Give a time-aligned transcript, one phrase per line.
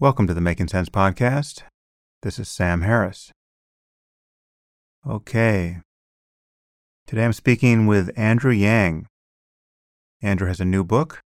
[0.00, 1.64] Welcome to the Making Sense podcast.
[2.22, 3.32] This is Sam Harris.
[5.06, 5.80] Okay.
[7.06, 9.04] Today I'm speaking with Andrew Yang.
[10.22, 11.20] Andrew has a new book,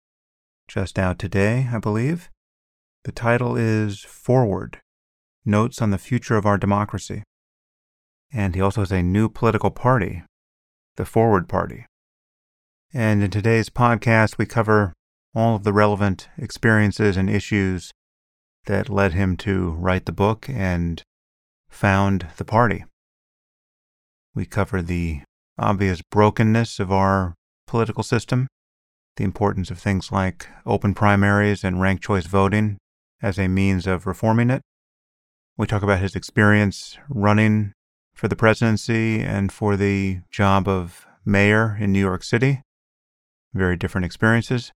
[0.68, 2.30] just out today, I believe.
[3.02, 4.78] The title is Forward
[5.45, 7.24] Notes on the Future of Our Democracy.
[8.32, 10.23] And he also has a new political party,
[10.95, 11.87] the Forward Party.
[12.95, 14.92] And in today's podcast, we cover
[15.34, 17.90] all of the relevant experiences and issues
[18.70, 21.02] that led him to write the book and
[21.69, 22.84] found the party.
[24.33, 25.23] We cover the
[25.59, 27.34] obvious brokenness of our
[27.66, 28.46] political system,
[29.16, 32.79] the importance of things like open primaries and ranked choice voting
[33.21, 34.62] as a means of reforming it.
[35.57, 37.73] We talk about his experience running
[38.15, 42.62] for the presidency and for the job of mayor in New York City.
[43.52, 44.71] Very different experiences.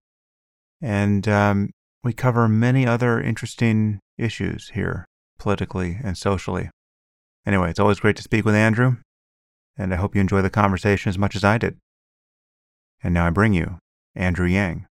[0.81, 1.69] And um,
[2.05, 5.07] we cover many other interesting issues here,
[5.39, 6.69] politically and socially.
[7.47, 8.97] Anyway, it's always great to speak with Andrew,
[9.75, 11.77] and I hope you enjoy the conversation as much as I did.
[13.03, 13.79] And now I bring you
[14.13, 14.85] Andrew Yang.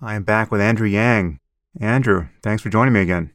[0.00, 1.38] I am back with Andrew Yang.
[1.80, 3.30] Andrew, thanks for joining me again.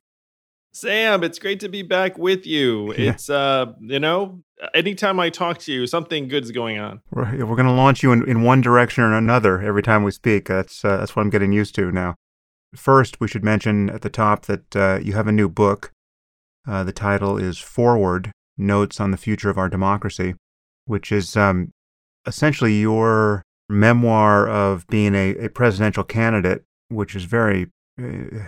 [0.74, 2.94] Sam, it's great to be back with you.
[2.98, 3.12] Yeah.
[3.12, 7.02] It's uh, you know, anytime I talk to you, something good's going on.
[7.12, 10.12] We're, we're going to launch you in, in one direction or another every time we
[10.12, 10.48] speak.
[10.48, 12.16] That's uh, that's what I'm getting used to now.
[12.76, 15.92] First, we should mention at the top that uh, you have a new book.
[16.68, 20.36] Uh, the title is Forward: Notes on the Future of Our Democracy,
[20.86, 21.72] which is um,
[22.26, 27.68] essentially your memoir of being a, a presidential candidate, which is very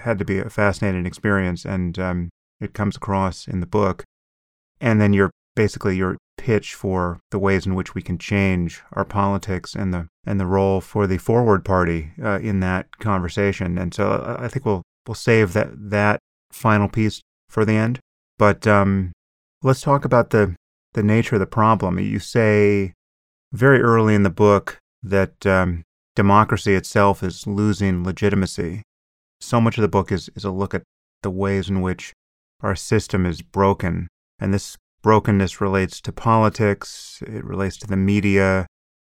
[0.01, 2.29] had to be a fascinating experience, and um,
[2.59, 4.03] it comes across in the book.
[4.81, 9.05] And then your basically your pitch for the ways in which we can change our
[9.05, 13.77] politics and the and the role for the forward party uh, in that conversation.
[13.77, 16.19] And so uh, I think we'll we'll save that that
[16.51, 17.99] final piece for the end.
[18.37, 19.11] But um,
[19.63, 20.55] let's talk about the
[20.93, 21.99] the nature of the problem.
[21.99, 22.93] You say
[23.53, 25.83] very early in the book that um,
[26.15, 28.83] democracy itself is losing legitimacy
[29.45, 30.83] so much of the book is, is a look at
[31.21, 32.13] the ways in which
[32.61, 34.07] our system is broken.
[34.39, 38.65] And this brokenness relates to politics, it relates to the media,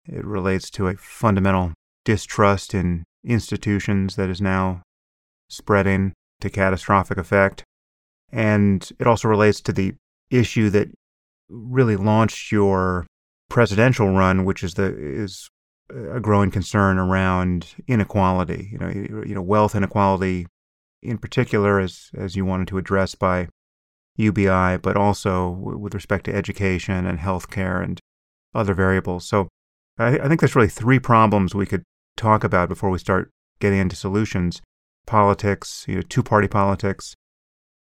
[0.06, 1.72] it relates to a fundamental
[2.04, 4.82] distrust in institutions that is now
[5.48, 6.12] spreading
[6.42, 7.64] to catastrophic effect.
[8.34, 9.94] And it also relates to the
[10.30, 10.90] issue that
[11.48, 13.08] really launched your
[13.50, 15.48] presidential run, which is the is
[15.90, 18.68] a growing concern around inequality.
[18.74, 18.90] You know,
[19.26, 20.48] you know, wealth inequality,
[21.02, 23.48] in particular, as as you wanted to address by
[24.18, 28.00] UBI, but also with respect to education and healthcare and
[28.54, 29.28] other variables.
[29.28, 29.48] So,
[29.98, 31.84] I, I think there's really three problems we could
[32.16, 33.30] talk about before we start
[33.60, 34.62] getting into solutions:
[35.06, 37.16] politics, you know, two-party politics,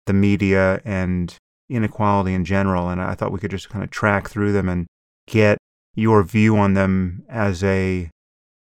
[0.07, 1.37] the media, and
[1.69, 2.89] inequality in general.
[2.89, 4.87] And I thought we could just kind of track through them and
[5.27, 5.59] get
[5.95, 8.11] your view on them as a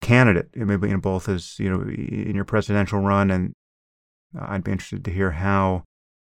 [0.00, 3.52] candidate, maybe in both as you know in your presidential run, and
[4.38, 5.84] uh, I'd be interested to hear how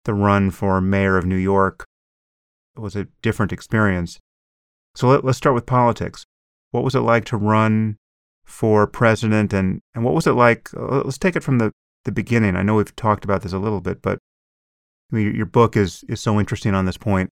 [0.05, 1.85] the run for mayor of New York
[2.75, 4.19] was a different experience.
[4.95, 6.23] So let, us start with politics.
[6.71, 7.97] What was it like to run
[8.45, 10.69] for president, and and what was it like?
[10.75, 11.71] Uh, let's take it from the
[12.05, 12.55] the beginning.
[12.55, 14.19] I know we've talked about this a little bit, but
[15.11, 17.29] I mean, your book is is so interesting on this point.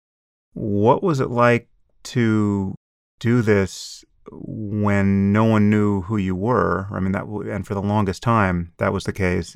[0.53, 1.67] What was it like
[2.03, 2.75] to
[3.19, 6.87] do this when no one knew who you were.
[6.91, 9.55] I mean, that and for the longest time that was the case.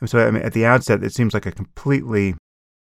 [0.00, 2.34] And so, I mean, at the outset, it seems like a completely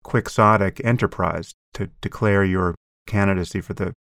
[0.03, 2.75] quixotic enterprise to declare your
[3.07, 3.93] candidacy for the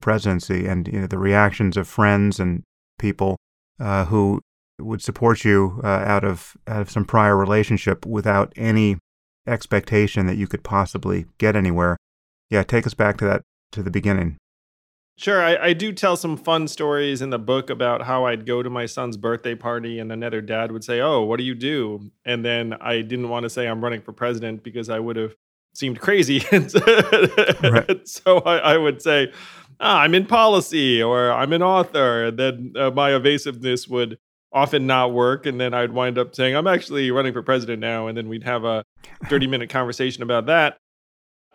[0.00, 2.62] presidency, and you know the reactions of friends and
[2.98, 3.36] people
[3.80, 4.40] uh, who
[4.78, 8.98] would support you uh, out of out of some prior relationship without any
[9.46, 11.96] expectation that you could possibly get anywhere.
[12.50, 13.42] Yeah, take us back to that
[13.72, 14.36] to the beginning.
[15.18, 18.62] Sure, I, I, do tell some fun stories in the book about how I'd go
[18.62, 22.10] to my son's birthday party and another dad would say, Oh, what do you do?
[22.26, 25.34] And then I didn't want to say I'm running for president because I would have
[25.76, 26.42] seemed crazy.
[26.52, 28.08] right.
[28.08, 29.32] So I, I, would say,
[29.80, 32.26] ah, I'm in policy or I'm an author.
[32.26, 34.18] And then uh, my evasiveness would
[34.52, 35.46] often not work.
[35.46, 38.06] And then I'd wind up saying, I'm actually running for president now.
[38.06, 38.84] And then we'd have a
[39.28, 40.78] 30 minute conversation about that.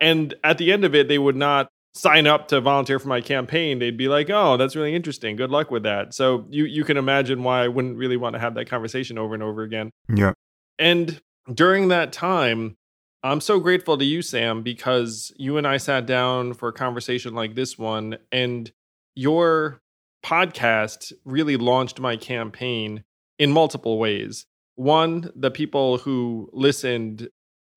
[0.00, 3.20] And at the end of it, they would not sign up to volunteer for my
[3.20, 5.36] campaign, they'd be like, "Oh, that's really interesting.
[5.36, 8.40] Good luck with that." So you you can imagine why I wouldn't really want to
[8.40, 9.90] have that conversation over and over again.
[10.08, 10.32] Yeah.
[10.78, 11.20] And
[11.52, 12.76] during that time,
[13.24, 17.34] I'm so grateful to you, Sam, because you and I sat down for a conversation
[17.34, 18.72] like this one, and
[19.14, 19.80] your
[20.24, 23.04] podcast really launched my campaign
[23.38, 24.46] in multiple ways.
[24.74, 27.28] One, the people who listened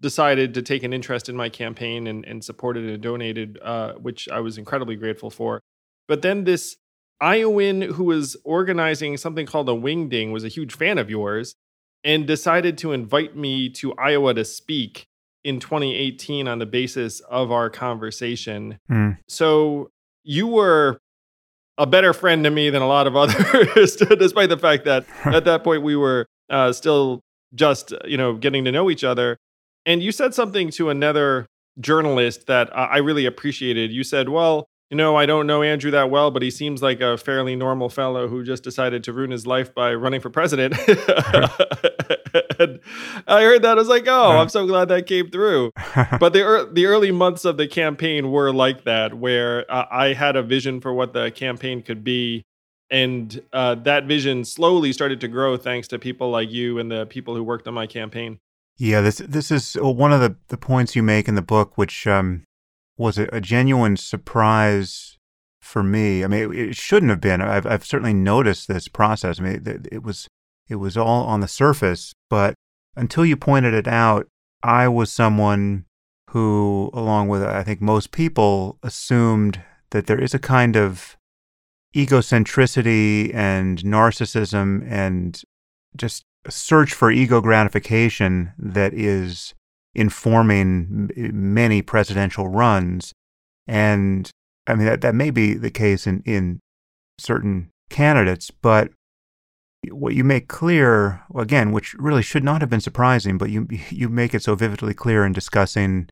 [0.01, 4.27] decided to take an interest in my campaign and, and supported and donated, uh, which
[4.29, 5.61] I was incredibly grateful for.
[6.07, 6.77] But then this
[7.21, 11.55] Iowan who was organizing something called a Wingding was a huge fan of yours
[12.03, 15.07] and decided to invite me to Iowa to speak
[15.45, 18.79] in 2018 on the basis of our conversation.
[18.89, 19.19] Mm.
[19.27, 19.91] So
[20.23, 20.97] you were
[21.77, 25.45] a better friend to me than a lot of others, despite the fact that at
[25.45, 27.21] that point we were uh, still
[27.53, 29.37] just you know getting to know each other.
[29.85, 31.45] And you said something to another
[31.79, 33.91] journalist that I really appreciated.
[33.91, 37.01] You said, "Well, you know, I don't know Andrew that well, but he seems like
[37.01, 40.73] a fairly normal fellow who just decided to ruin his life by running for president.
[42.59, 42.79] and
[43.27, 43.71] I heard that.
[43.71, 45.71] I was like, oh, I'm so glad that came through.
[46.19, 50.13] but the, er- the early months of the campaign were like that, where uh, I
[50.13, 52.43] had a vision for what the campaign could be.
[52.91, 57.05] And uh, that vision slowly started to grow thanks to people like you and the
[57.07, 58.39] people who worked on my campaign.
[58.77, 62.05] Yeah, this this is one of the, the points you make in the book, which
[62.05, 62.43] um,
[62.97, 65.17] was a, a genuine surprise
[65.61, 66.23] for me.
[66.23, 67.41] I mean, it, it, shouldn't have been.
[67.41, 69.39] I've, I've certainly noticed this process.
[69.39, 70.27] I mean, it, it was
[70.67, 72.55] it was all on the surface, but
[72.95, 74.27] until you pointed it out,
[74.63, 75.85] I was someone
[76.31, 81.17] who, along with I think most people, assumed that there is a kind of
[81.95, 85.41] egocentricity and narcissism and
[85.95, 89.53] just a search for ego gratification that is
[89.93, 93.13] informing many presidential runs.
[93.65, 94.29] And
[94.67, 96.59] I mean, that, that may be the case in, in
[97.17, 98.91] certain candidates, but
[99.91, 104.09] what you make clear, again, which really should not have been surprising, but you, you
[104.09, 106.09] make it so vividly clear in discussing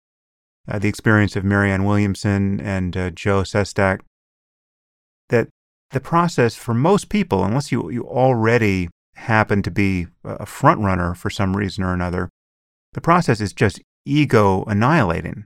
[0.67, 3.99] uh, the experience of Marianne Williamson and uh, Joe Sestak,
[5.29, 5.49] that
[5.91, 11.13] the process for most people, unless you, you already happen to be a front runner
[11.13, 12.29] for some reason or another,
[12.93, 15.45] the process is just ego annihilating.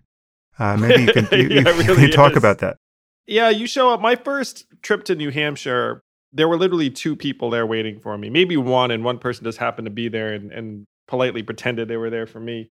[0.59, 2.37] Uh, maybe you can, you, yeah, you, really you talk is.
[2.37, 2.77] about that.
[3.25, 4.01] Yeah, you show up.
[4.01, 6.01] My first trip to New Hampshire,
[6.33, 8.29] there were literally two people there waiting for me.
[8.29, 11.97] Maybe one, and one person just happened to be there and, and politely pretended they
[11.97, 12.69] were there for me.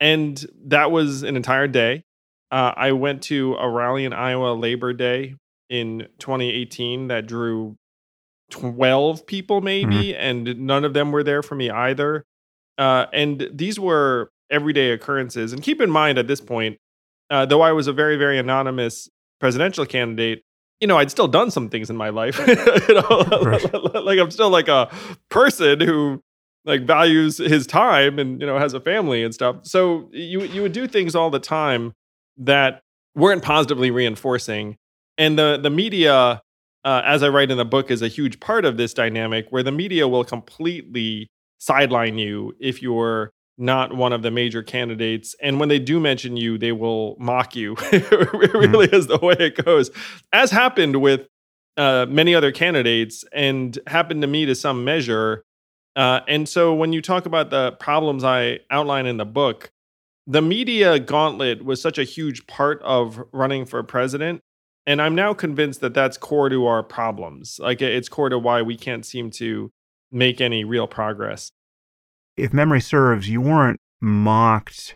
[0.00, 2.02] And that was an entire day.
[2.50, 5.36] Uh, I went to a rally in Iowa Labor Day
[5.68, 7.76] in 2018 that drew
[8.50, 10.20] 12 people, maybe, mm-hmm.
[10.20, 12.24] and none of them were there for me either.
[12.78, 15.52] Uh, and these were everyday occurrences.
[15.52, 16.78] And keep in mind at this point,
[17.30, 19.08] uh, though I was a very, very anonymous
[19.40, 20.42] presidential candidate,
[20.80, 22.38] you know, I'd still done some things in my life.
[22.88, 24.94] you know, like I'm still like a
[25.30, 26.22] person who
[26.64, 29.56] like values his time and you know has a family and stuff.
[29.62, 31.92] So you you would do things all the time
[32.36, 32.82] that
[33.14, 34.76] weren't positively reinforcing,
[35.16, 36.42] and the the media,
[36.84, 39.62] uh, as I write in the book, is a huge part of this dynamic where
[39.62, 41.28] the media will completely
[41.58, 45.34] sideline you if you're not one of the major candidates.
[45.42, 47.72] And when they do mention you, they will mock you.
[47.92, 48.36] it mm-hmm.
[48.36, 48.94] really mm-hmm.
[48.94, 49.90] is the way it goes,
[50.32, 51.26] as happened with
[51.76, 55.44] uh, many other candidates and happened to me to some measure.
[55.94, 59.70] Uh, and so when you talk about the problems I outline in the book,
[60.26, 64.40] the media gauntlet was such a huge part of running for president.
[64.86, 67.58] And I'm now convinced that that's core to our problems.
[67.60, 69.70] Like it's core to why we can't seem to
[70.12, 71.52] make any real progress.
[72.36, 74.94] If memory serves, you weren't mocked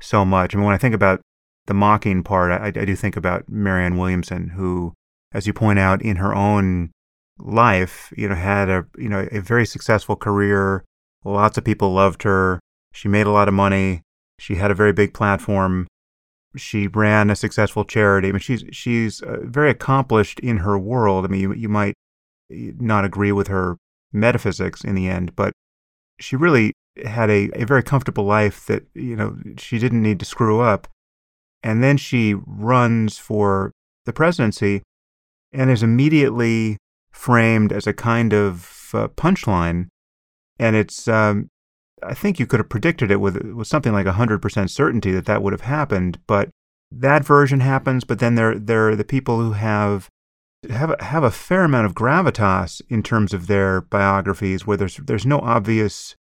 [0.00, 0.54] so much.
[0.54, 1.20] I mean, when I think about
[1.66, 4.94] the mocking part, I, I do think about Marianne Williamson, who,
[5.32, 6.90] as you point out, in her own
[7.38, 10.84] life, you know, had a you know a very successful career.
[11.24, 12.60] Lots of people loved her.
[12.92, 14.02] She made a lot of money.
[14.38, 15.86] She had a very big platform.
[16.56, 18.28] She ran a successful charity.
[18.28, 21.24] I mean, she's she's uh, very accomplished in her world.
[21.24, 21.94] I mean, you you might
[22.50, 23.76] not agree with her
[24.12, 25.52] metaphysics in the end, but
[26.20, 26.72] she really
[27.04, 30.88] had a, a very comfortable life that, you know, she didn't need to screw up.
[31.62, 33.72] And then she runs for
[34.04, 34.82] the presidency
[35.52, 36.78] and is immediately
[37.10, 39.88] framed as a kind of uh, punchline.
[40.58, 41.48] And it's, um,
[42.02, 45.42] I think you could have predicted it with, with something like 100% certainty that that
[45.42, 46.18] would have happened.
[46.26, 46.50] But
[46.90, 50.08] that version happens, but then there, there are the people who have
[50.70, 54.96] have a, have a fair amount of gravitas in terms of their biographies, where there's
[54.96, 56.16] there's no obvious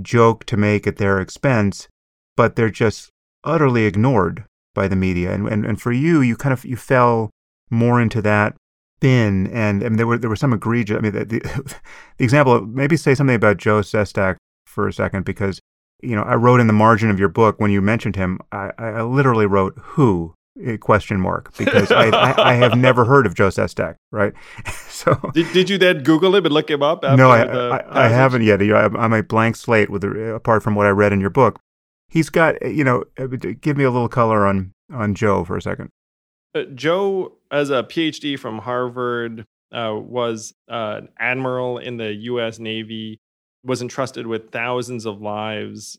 [0.00, 1.88] joke to make at their expense,
[2.36, 3.10] but they're just
[3.44, 5.32] utterly ignored by the media.
[5.32, 7.30] And and, and for you, you kind of you fell
[7.70, 8.54] more into that
[9.00, 10.96] bin, and, there were there were some egregious.
[10.96, 11.40] I mean, the, the,
[12.18, 12.64] the example.
[12.64, 14.36] Maybe say something about Joe Sestak
[14.66, 15.60] for a second, because
[16.00, 18.70] you know I wrote in the margin of your book when you mentioned him, I,
[18.78, 20.34] I literally wrote who
[20.80, 24.34] question mark because I, I, I, have never heard of Joe Sestak, right?
[24.88, 27.02] so did, did you then Google him and look him up?
[27.02, 28.60] no, I, I, I, haven't yet.
[28.60, 31.58] I'm a blank slate with apart from what I read in your book.
[32.08, 33.04] He's got you know.
[33.18, 35.88] Uh, give me a little color on on Joe for a second.
[36.54, 42.58] Uh, Joe, as a PhD from Harvard, uh, was uh, an admiral in the U.S.
[42.58, 43.18] Navy,
[43.64, 45.98] was entrusted with thousands of lives,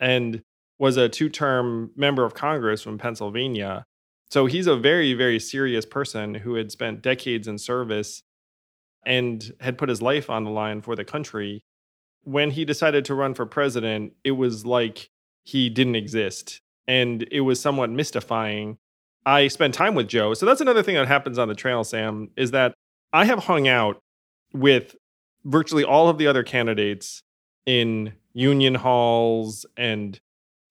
[0.00, 0.42] and
[0.80, 3.84] was a two-term member of Congress from Pennsylvania.
[4.32, 8.22] So he's a very, very serious person who had spent decades in service
[9.04, 11.62] and had put his life on the line for the country.
[12.24, 15.10] When he decided to run for president, it was like
[15.44, 16.62] he didn't exist.
[16.88, 18.78] And it was somewhat mystifying.
[19.26, 20.32] I spent time with Joe.
[20.32, 22.72] So that's another thing that happens on the trail, Sam, is that
[23.12, 24.00] I have hung out
[24.54, 24.96] with
[25.44, 27.22] virtually all of the other candidates
[27.66, 30.18] in union halls and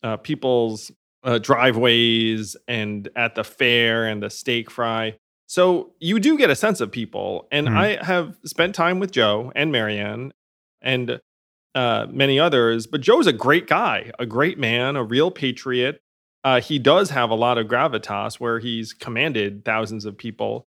[0.01, 0.91] uh, people's
[1.23, 5.15] uh, driveways and at the fair and the steak fry.
[5.47, 7.47] So you do get a sense of people.
[7.51, 7.77] And mm.
[7.77, 10.33] I have spent time with Joe and Marianne
[10.81, 11.19] and
[11.75, 16.01] uh, many others, but Joe's a great guy, a great man, a real patriot.
[16.43, 20.65] Uh, he does have a lot of gravitas where he's commanded thousands of people.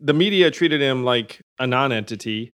[0.00, 2.52] The media treated him like a non entity.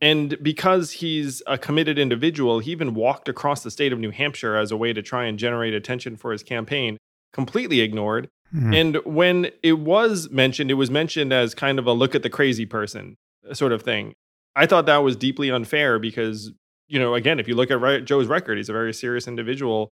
[0.00, 4.56] And because he's a committed individual, he even walked across the state of New Hampshire
[4.56, 6.98] as a way to try and generate attention for his campaign,
[7.32, 8.28] completely ignored.
[8.54, 8.74] Mm-hmm.
[8.74, 12.30] And when it was mentioned, it was mentioned as kind of a look at the
[12.30, 13.16] crazy person
[13.52, 14.12] sort of thing.
[14.54, 16.52] I thought that was deeply unfair because,
[16.88, 19.90] you know, again, if you look at Joe's record, he's a very serious individual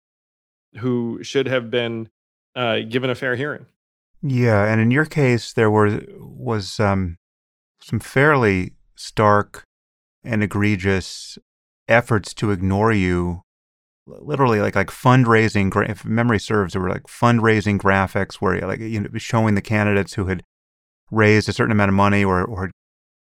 [0.77, 2.09] who should have been
[2.55, 3.65] uh, given a fair hearing.
[4.21, 7.17] Yeah, and in your case, there were was um,
[7.81, 9.63] some fairly stark
[10.23, 11.38] and egregious
[11.88, 13.41] efforts to ignore you.
[14.05, 18.99] Literally like like fundraising if memory serves there were like fundraising graphics where like you
[18.99, 20.41] know showing the candidates who had
[21.11, 22.71] raised a certain amount of money or or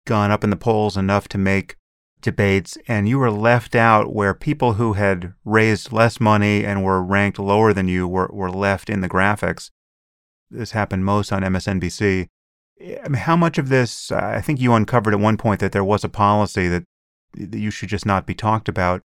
[0.07, 1.77] gone up in the polls enough to make
[2.23, 7.03] debates and you were left out where people who had raised less money and were
[7.03, 9.71] ranked lower than you were were left in the graphics.
[10.51, 12.29] This happened most on MSNBC
[13.15, 16.09] how much of this, I think you uncovered at one point that there was a
[16.09, 16.85] policy that,
[17.35, 19.03] that you should just not be talked about.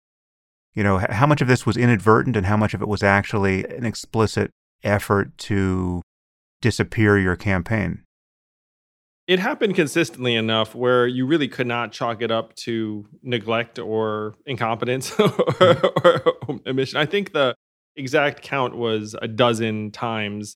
[0.73, 3.65] You know, how much of this was inadvertent and how much of it was actually
[3.65, 4.51] an explicit
[4.83, 6.01] effort to
[6.61, 8.03] disappear your campaign?
[9.27, 14.35] It happened consistently enough where you really could not chalk it up to neglect or
[14.45, 16.07] incompetence or, mm-hmm.
[16.55, 16.97] or omission.
[16.97, 17.53] I think the
[17.97, 20.55] exact count was a dozen times.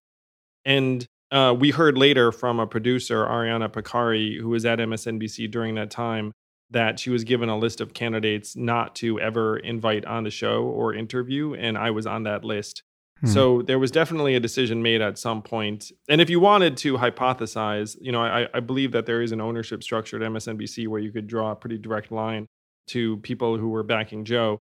[0.63, 5.75] And uh, we heard later from a producer, Ariana Pekary, who was at MSNBC during
[5.75, 6.31] that time,
[6.69, 10.63] that she was given a list of candidates not to ever invite on the show
[10.63, 12.83] or interview, and I was on that list.
[13.21, 13.27] Hmm.
[13.27, 15.91] So there was definitely a decision made at some point.
[16.09, 19.41] And if you wanted to hypothesize, you know, I, I believe that there is an
[19.41, 22.47] ownership structure at MSNBC where you could draw a pretty direct line
[22.88, 24.59] to people who were backing Joe.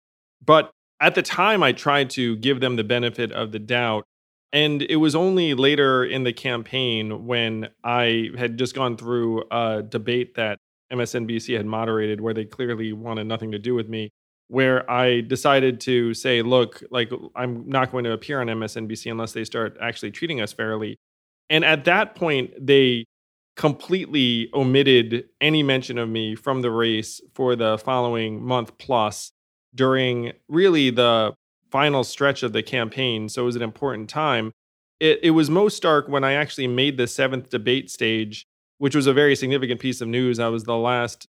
[0.44, 4.04] But at the time, I tried to give them the benefit of the doubt
[4.54, 9.82] and it was only later in the campaign when I had just gone through a
[9.82, 10.60] debate that
[10.92, 14.10] MSNBC had moderated where they clearly wanted nothing to do with me,
[14.46, 19.32] where I decided to say, look, like I'm not going to appear on MSNBC unless
[19.32, 20.98] they start actually treating us fairly.
[21.50, 23.06] And at that point, they
[23.56, 29.32] completely omitted any mention of me from the race for the following month plus
[29.74, 31.34] during really the
[31.74, 34.52] final stretch of the campaign, so it was an important time.
[35.00, 38.46] It, it was most stark when I actually made the seventh debate stage,
[38.78, 40.38] which was a very significant piece of news.
[40.38, 41.26] I was the last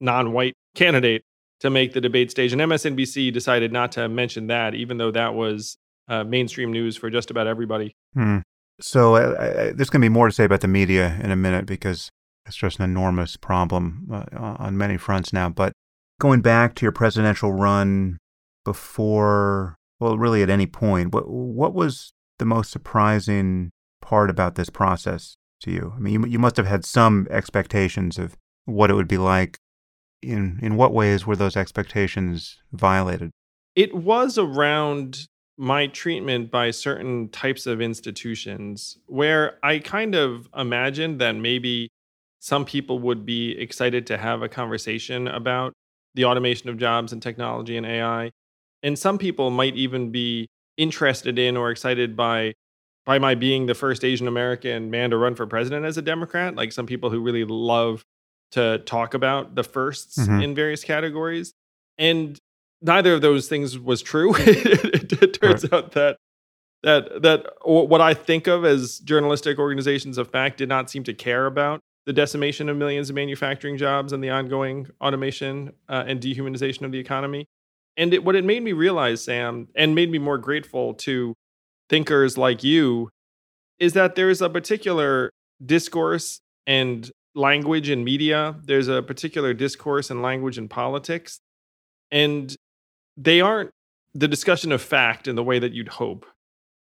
[0.00, 1.22] non white candidate
[1.60, 2.52] to make the debate stage.
[2.52, 5.76] And MSNBC decided not to mention that, even though that was
[6.08, 7.94] uh, mainstream news for just about everybody.
[8.14, 8.38] Hmm.
[8.80, 11.36] So uh, I, there's going to be more to say about the media in a
[11.36, 12.10] minute because
[12.46, 15.48] it's just an enormous problem uh, on many fronts now.
[15.48, 15.72] But
[16.18, 18.18] going back to your presidential run
[18.68, 23.70] before, well, really at any point, what, what was the most surprising
[24.02, 25.94] part about this process to you?
[25.96, 29.56] I mean, you, you must have had some expectations of what it would be like.
[30.20, 33.30] In, in what ways were those expectations violated?
[33.74, 41.20] It was around my treatment by certain types of institutions where I kind of imagined
[41.20, 41.88] that maybe
[42.40, 45.72] some people would be excited to have a conversation about
[46.14, 48.32] the automation of jobs and technology and AI
[48.82, 52.54] and some people might even be interested in or excited by
[53.04, 56.54] by my being the first Asian American man to run for president as a Democrat.
[56.54, 58.04] Like some people who really love
[58.52, 60.42] to talk about the 1sts mm-hmm.
[60.42, 61.52] in various categories.
[61.96, 62.38] And
[62.82, 64.34] neither of those things was true.
[64.36, 65.72] it, it, turns right.
[65.72, 66.18] out that
[66.82, 71.14] that that what I think of as journalistic organizations of fact did not seem to
[71.14, 76.20] care about the decimation of millions of manufacturing jobs and the ongoing automation uh, and
[76.20, 77.46] dehumanization of the economy.
[77.98, 81.34] And it, what it made me realize, Sam, and made me more grateful to
[81.90, 83.10] thinkers like you,
[83.78, 85.30] is that there's a particular
[85.64, 88.56] discourse and language in media.
[88.64, 91.40] There's a particular discourse and language in politics.
[92.10, 92.54] And
[93.16, 93.70] they aren't
[94.14, 96.24] the discussion of fact in the way that you'd hope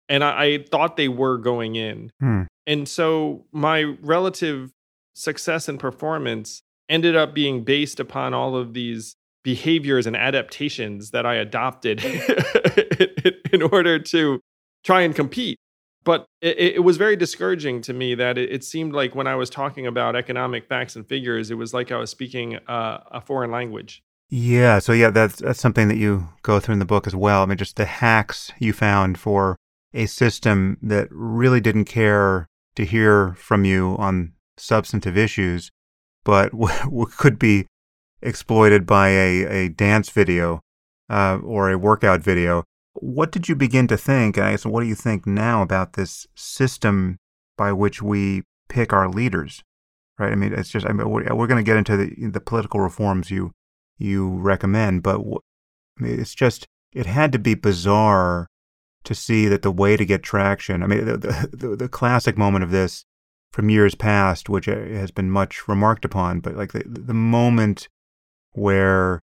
[0.10, 2.12] and I, I thought they were going in.
[2.20, 2.44] Hmm.
[2.68, 4.72] And so my relative
[5.14, 9.16] success and performance ended up being based upon all of these
[9.46, 12.04] behaviors and adaptations that I adopted
[13.54, 14.42] in order to
[14.84, 15.60] try and compete.
[16.04, 19.36] But it, it, was very discouraging to me that it, it, seemed like when I
[19.36, 23.22] was talking about economic facts and figures, it was like I was speaking uh, a
[23.22, 24.04] foreign language.
[24.30, 27.44] Yeah, so yeah, that's that's something that you go through in the book as well.
[27.44, 29.56] I mean, just the hacks you found for
[29.94, 35.72] a system that really didn't care to hear from you on substantive issues,
[36.24, 36.52] but
[36.84, 37.68] w- could be
[38.22, 40.62] exploited by a, a dance video
[41.10, 42.64] uh, or a workout video.
[42.94, 45.94] What did you begin to think, and I guess what do you think now about
[45.94, 47.18] this system
[47.58, 49.64] by which we pick our leaders?
[50.18, 50.32] Right?
[50.32, 52.80] I mean, it's just I mean, we're, we're going to get into the, the political
[52.80, 53.52] reforms you
[53.98, 55.40] you recommend, but w-
[56.00, 58.48] I mean, it's just it had to be bizarre
[59.04, 62.64] to see that the way to get traction, I mean, the, the, the classic moment
[62.64, 63.06] of this
[63.52, 67.88] from years past, which uh, has been much remarked upon, but like the, the moment
[68.56, 69.22] where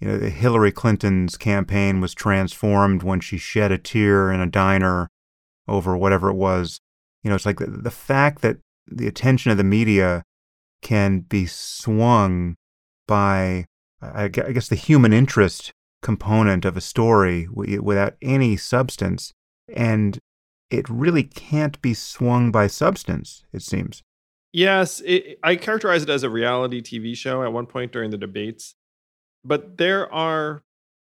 [0.00, 5.08] you know, Hillary Clinton's campaign was transformed when she shed a tear in a diner
[5.66, 6.80] over whatever it was.
[7.22, 10.22] You know, it's like the, the fact that the attention of the media
[10.82, 12.54] can be swung
[13.06, 13.66] by,
[14.00, 19.32] I guess, the human interest component of a story without any substance.
[19.74, 20.18] And
[20.70, 24.02] it really can't be swung by substance, it seems.
[24.52, 28.16] Yes, it, I characterize it as a reality TV show at one point during the
[28.16, 28.74] debates.
[29.44, 30.62] But there are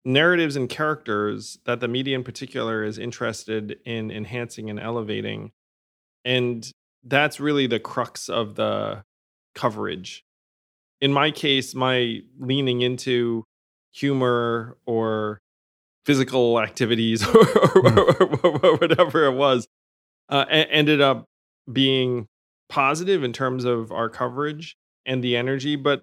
[0.06, 5.52] narratives and characters that the media in particular is interested in enhancing and elevating.
[6.24, 6.70] And
[7.04, 9.04] that's really the crux of the
[9.54, 10.24] coverage.
[11.02, 13.44] In my case, my leaning into
[13.92, 15.40] humor or
[16.06, 18.44] physical activities or, mm.
[18.44, 19.68] or, or whatever it was
[20.30, 21.26] uh, ended up
[21.72, 22.28] being
[22.70, 25.76] positive in terms of our coverage and the energy.
[25.76, 26.02] But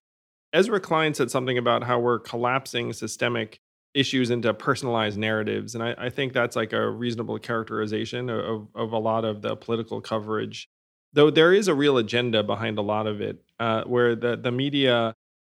[0.53, 3.59] Ezra Klein said something about how we're collapsing systemic
[3.95, 5.75] issues into personalized narratives.
[5.75, 9.57] And I, I think that's like a reasonable characterization of, of a lot of the
[9.57, 10.69] political coverage.
[11.13, 14.51] Though there is a real agenda behind a lot of it, uh, where the, the
[14.51, 15.15] media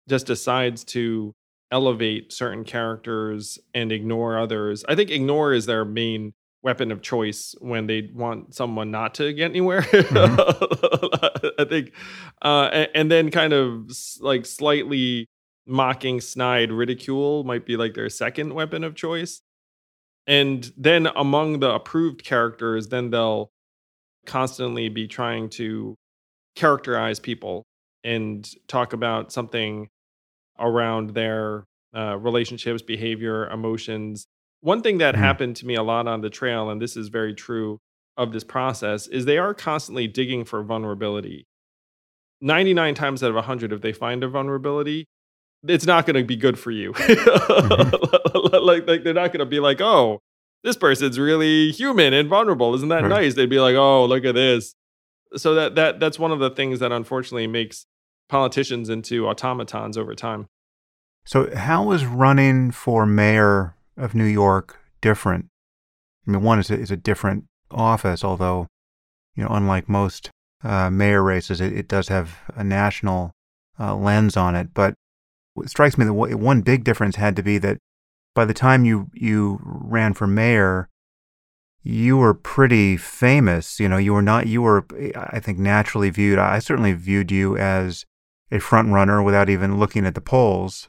[0.10, 1.34] just decides to
[1.72, 4.84] elevate certain characters and ignore others.
[4.88, 9.34] I think ignore is their main weapon of choice when they want someone not to
[9.34, 9.82] get anywhere.
[10.14, 11.48] Mm-hmm.
[11.60, 11.92] I think,
[12.42, 15.28] uh, and, and, then kind of like slightly
[15.66, 19.42] mocking, snide ridicule might be like their second weapon of choice.
[20.26, 23.52] And then among the approved characters, then they'll
[24.26, 25.96] constantly be trying to
[26.56, 27.64] characterize people
[28.04, 29.90] and talk about something
[30.60, 34.28] around their uh, relationships, behavior, emotions.
[34.64, 35.24] One thing that mm-hmm.
[35.24, 37.82] happened to me a lot on the trail, and this is very true
[38.16, 41.46] of this process, is they are constantly digging for vulnerability.
[42.40, 45.06] 99 times out of 100, if they find a vulnerability,
[45.68, 46.94] it's not going to be good for you.
[46.98, 48.66] mm-hmm.
[48.66, 50.22] like, like, they're not going to be like, oh,
[50.64, 52.74] this person's really human and vulnerable.
[52.74, 53.10] Isn't that right.
[53.10, 53.34] nice?
[53.34, 54.76] They'd be like, oh, look at this.
[55.36, 57.86] So that that that's one of the things that unfortunately makes
[58.30, 60.48] politicians into automatons over time.
[61.26, 65.48] So, how is running for mayor of New York different?
[66.28, 68.68] I mean, one is a, is a different office, although,
[69.36, 70.30] you know, unlike most
[70.64, 73.32] uh, mayor races, it, it, does have a national
[73.80, 74.74] uh, lens on it.
[74.74, 74.94] But
[75.58, 77.78] it strikes me that one big difference had to be that
[78.34, 80.90] by the time you you ran for mayor,
[81.84, 83.80] you were pretty famous.
[83.80, 84.48] You know, you were not.
[84.48, 86.40] You were, I think, naturally viewed.
[86.40, 88.06] I certainly viewed you as
[88.52, 90.88] a front runner without even looking at the polls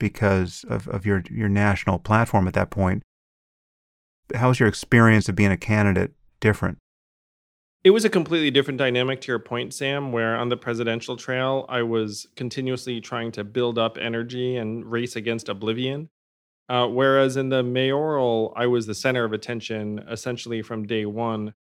[0.00, 3.04] because of, of your, your national platform at that point.
[4.34, 6.78] How was your experience of being a candidate different?
[7.82, 11.64] It was a completely different dynamic to your point, Sam, where on the presidential trail,
[11.68, 16.10] I was continuously trying to build up energy and race against oblivion.
[16.68, 21.54] Uh, whereas in the mayoral, I was the center of attention essentially from day one.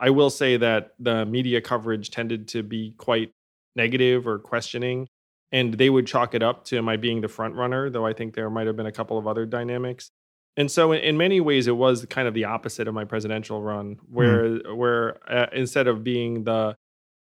[0.00, 3.30] I will say that the media coverage tended to be quite
[3.76, 5.08] negative or questioning
[5.54, 8.34] and they would chalk it up to my being the front runner though i think
[8.34, 10.10] there might have been a couple of other dynamics
[10.56, 13.60] And so, in, in, many ways, it was kind of the opposite of my presidential
[13.60, 14.76] run, where mm.
[14.76, 16.76] where uh, instead of being the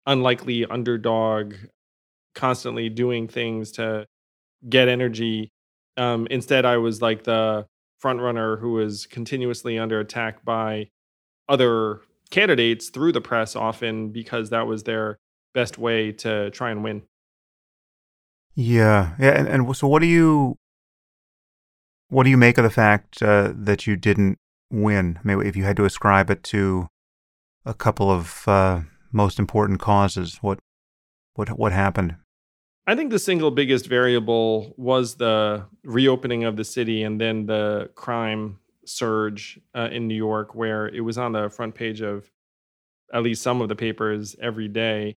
[0.06, 1.56] unlikely underdog,
[2.36, 4.06] constantly doing things to
[4.70, 5.52] get energy,
[5.98, 7.66] um, instead I was like the
[8.00, 10.90] front runner who was continuously under attack by
[11.50, 15.18] other candidates through the press, often because that was their
[15.56, 17.02] best way to try and win.
[18.56, 20.58] Yeah, yeah, and, and so what do you
[22.08, 24.38] what do you make of the fact uh, that you didn't
[24.72, 25.20] win?
[25.24, 26.88] Maybe if you had to ascribe it to
[27.66, 30.60] a couple of uh, most important causes, what
[31.34, 32.16] what what happened?
[32.88, 37.90] I think the single biggest variable was the reopening of the city and then the
[37.96, 42.32] crime surge uh, in New York, where it was on the front page of
[43.12, 45.16] at least some of the papers every day.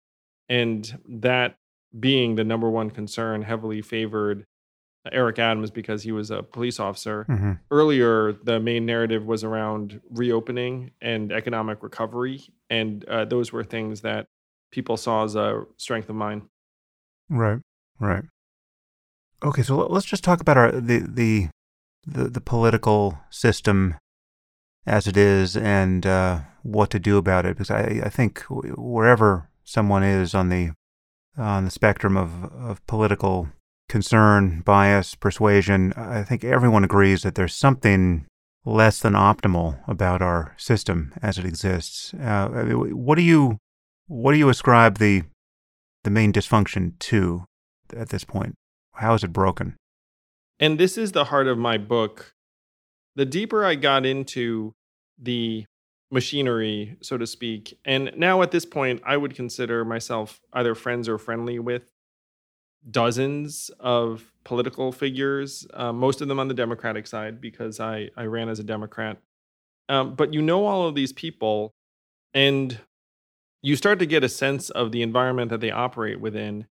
[0.47, 1.57] And that
[1.97, 4.45] being the number one concern heavily favored
[5.11, 7.25] Eric Adams because he was a police officer.
[7.29, 7.53] Mm-hmm.
[7.71, 14.01] Earlier, the main narrative was around reopening and economic recovery, and uh, those were things
[14.01, 14.27] that
[14.71, 16.43] people saw as a strength of mine.
[17.29, 17.59] Right,
[17.99, 18.23] right.
[19.43, 21.49] Okay, so let's just talk about our the the
[22.05, 23.95] the, the political system
[24.85, 27.49] as it is and uh, what to do about it.
[27.49, 30.71] Because I I think wherever someone is on the
[31.37, 33.49] on the spectrum of, of political
[33.89, 38.25] concern, bias, persuasion, I think everyone agrees that there's something
[38.65, 42.13] less than optimal about our system as it exists.
[42.13, 42.49] Uh,
[42.91, 43.57] what do you
[44.07, 45.23] what do you ascribe the
[46.03, 47.45] the main dysfunction to
[47.95, 48.55] at this point?
[48.95, 49.75] How is it broken?
[50.59, 52.31] And this is the heart of my book.
[53.15, 54.73] The deeper I got into
[55.17, 55.65] the
[56.11, 57.77] machinery, so to speak.
[57.85, 61.83] And now at this point, I would consider myself either friends or friendly with
[62.89, 68.25] dozens of political figures, uh, most of them on the Democratic side because I, I
[68.25, 69.17] ran as a Democrat.
[69.89, 71.73] Um, but you know all of these people,
[72.33, 72.79] and
[73.61, 76.67] you start to get a sense of the environment that they operate within,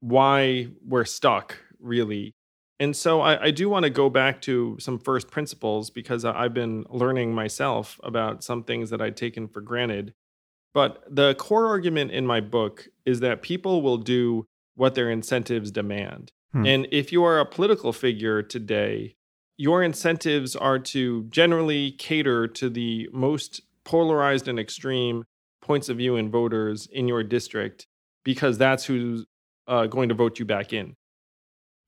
[0.00, 2.34] why we're stuck, really,
[2.80, 6.54] and so I, I do want to go back to some first principles because I've
[6.54, 10.14] been learning myself about some things that I'd taken for granted.
[10.72, 15.70] But the core argument in my book is that people will do what their incentives
[15.70, 16.32] demand.
[16.52, 16.64] Hmm.
[16.64, 19.14] And if you are a political figure today,
[19.58, 25.24] your incentives are to generally cater to the most polarized and extreme
[25.60, 27.86] points of view in voters in your district
[28.24, 29.26] because that's who's
[29.68, 30.96] uh, going to vote you back in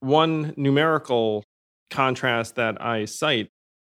[0.03, 1.45] one numerical
[1.91, 3.49] contrast that I cite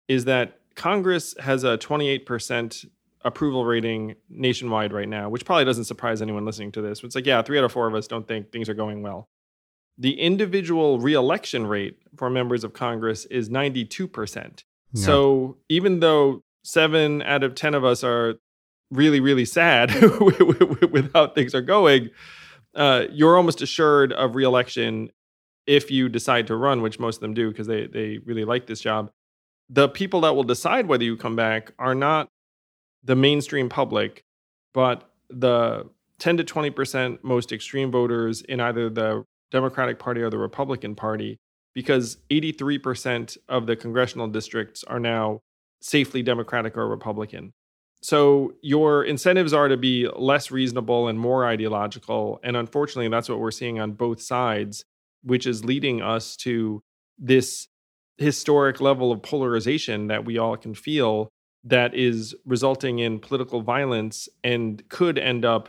[0.09, 2.87] is that Congress has a 28%
[3.25, 7.03] approval rating nationwide right now, which probably doesn't surprise anyone listening to this.
[7.03, 9.29] It's like, yeah, three out of four of us don't think things are going well.
[9.99, 14.63] The individual reelection rate for members of Congress is 92%.
[14.93, 15.05] Yeah.
[15.05, 18.37] So even though seven out of 10 of us are
[18.91, 22.11] really, really sad with how things are going,
[22.75, 25.11] uh, you're almost assured of reelection
[25.69, 28.67] if you decide to run, which most of them do because they, they really like
[28.67, 29.11] this job,
[29.69, 32.27] the people that will decide whether you come back are not
[33.05, 34.25] the mainstream public,
[34.73, 35.85] but the
[36.21, 41.37] 10 to 20% most extreme voters in either the Democratic Party or the Republican Party,
[41.75, 45.41] because 83% of the congressional districts are now
[45.83, 47.53] safely Democratic or Republican.
[48.01, 52.41] So your incentives are to be less reasonable and more ideological.
[52.43, 54.85] And unfortunately, that's what we're seeing on both sides
[55.23, 56.83] which is leading us to
[57.19, 57.69] this
[58.17, 61.29] historic level of polarization that we all can feel
[61.65, 65.69] that is resulting in political violence and could end up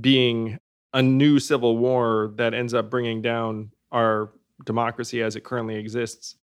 [0.00, 0.58] being
[0.94, 4.30] a new civil war that ends up bringing down our
[4.64, 6.36] democracy as it currently exists.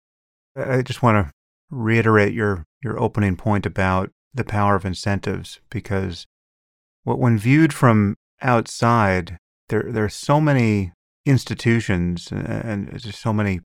[0.56, 1.32] I just want to
[1.70, 6.26] reiterate your your opening point about the power of incentives because
[7.04, 9.36] what when viewed from outside
[9.68, 10.92] there there are so many
[11.28, 13.60] institutions and there's so many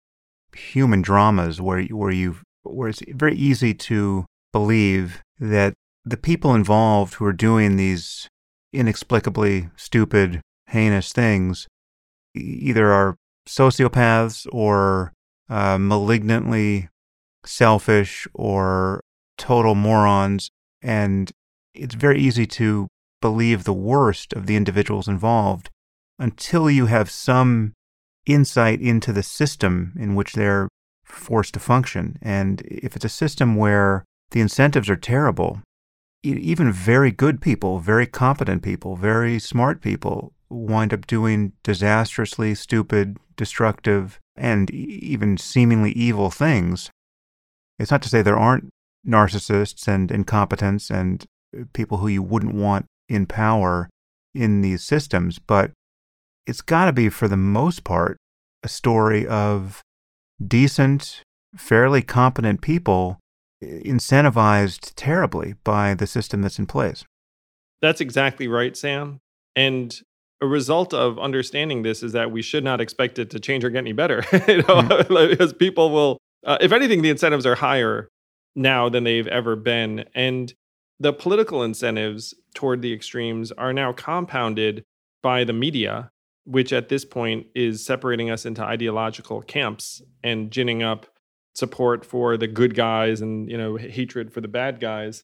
[0.56, 5.74] human dramas where where you where it's very easy to believe that
[6.06, 8.30] the people involved who are doing these
[8.72, 11.68] inexplicably stupid, heinous things
[12.36, 13.16] either are
[13.48, 15.14] sociopaths or
[15.50, 16.90] uh, malignantly
[17.46, 19.02] selfish or
[19.38, 20.50] total morons.
[20.82, 21.32] And
[21.74, 22.88] it's very easy to
[23.22, 25.70] believe the worst of the individuals involved
[26.20, 27.74] until you have some
[28.26, 30.70] insight into the system in which they're
[31.04, 32.18] forced to function.
[32.22, 35.62] And if it's a system where the incentives are terrible,
[36.24, 43.18] even very good people, very competent people, very smart people wind up doing disastrously stupid,
[43.36, 46.90] destructive, and even seemingly evil things.
[47.80, 48.70] It's not to say there aren't
[49.06, 51.26] narcissists and incompetents and
[51.58, 53.90] uh, people who you wouldn't want in power
[54.34, 55.72] in these systems, but
[56.46, 58.18] it's got to be, for the most part,
[58.64, 59.82] a story of
[60.46, 61.22] decent,
[61.56, 63.20] fairly competent people
[63.64, 67.06] incentivized terribly by the system that's in place.
[67.82, 69.20] That's exactly right, Sam.
[69.56, 69.96] And
[70.42, 73.70] a result of understanding this is that we should not expect it to change or
[73.70, 74.24] get any better.
[74.48, 75.30] you know, mm-hmm.
[75.30, 78.10] because people will, uh, if anything, the incentives are higher
[78.56, 80.06] now than they've ever been.
[80.14, 80.54] And
[81.00, 84.84] the political incentives toward the extremes are now compounded
[85.22, 86.12] by the media,
[86.46, 91.08] which at this point is separating us into ideological camps and ginning up
[91.56, 95.24] support for the good guys and you know hatred for the bad guys.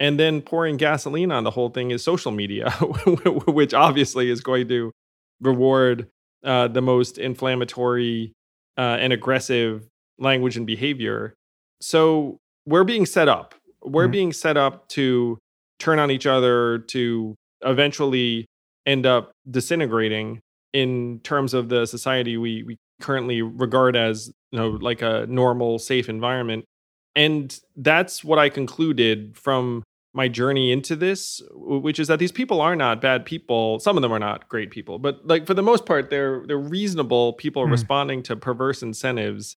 [0.00, 2.70] And then pouring gasoline on the whole thing is social media
[3.46, 4.92] which obviously is going to
[5.40, 6.08] reward
[6.44, 8.32] uh, the most inflammatory
[8.76, 11.34] uh, and aggressive language and behavior.
[11.80, 13.54] So we're being set up.
[13.82, 14.12] We're mm-hmm.
[14.12, 15.38] being set up to
[15.78, 18.46] turn on each other to eventually
[18.86, 20.40] end up disintegrating
[20.72, 25.78] in terms of the society we, we currently regard as you know like a normal
[25.78, 26.64] safe environment.
[27.16, 29.82] And that's what i concluded from
[30.14, 33.78] my journey into this which is that these people are not bad people.
[33.78, 36.58] Some of them are not great people but like for the most part they're they're
[36.58, 37.70] reasonable people mm.
[37.70, 39.56] responding to perverse incentives.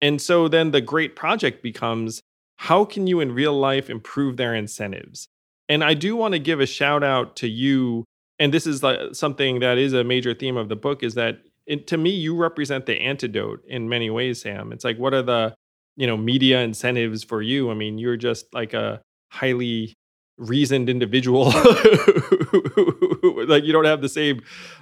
[0.00, 2.22] And so then the great project becomes
[2.56, 5.28] how can you in real life improve their incentives?
[5.68, 8.04] And i do want to give a shout out to you
[8.42, 11.38] and this is like something that is a major theme of the book is that
[11.66, 14.72] it, to me you represent the antidote in many ways sam.
[14.72, 15.54] It's like what are the
[15.96, 17.70] you know media incentives for you?
[17.70, 19.00] I mean you're just like a
[19.30, 19.94] highly
[20.38, 21.44] reasoned individual
[23.46, 24.40] like you don't have the same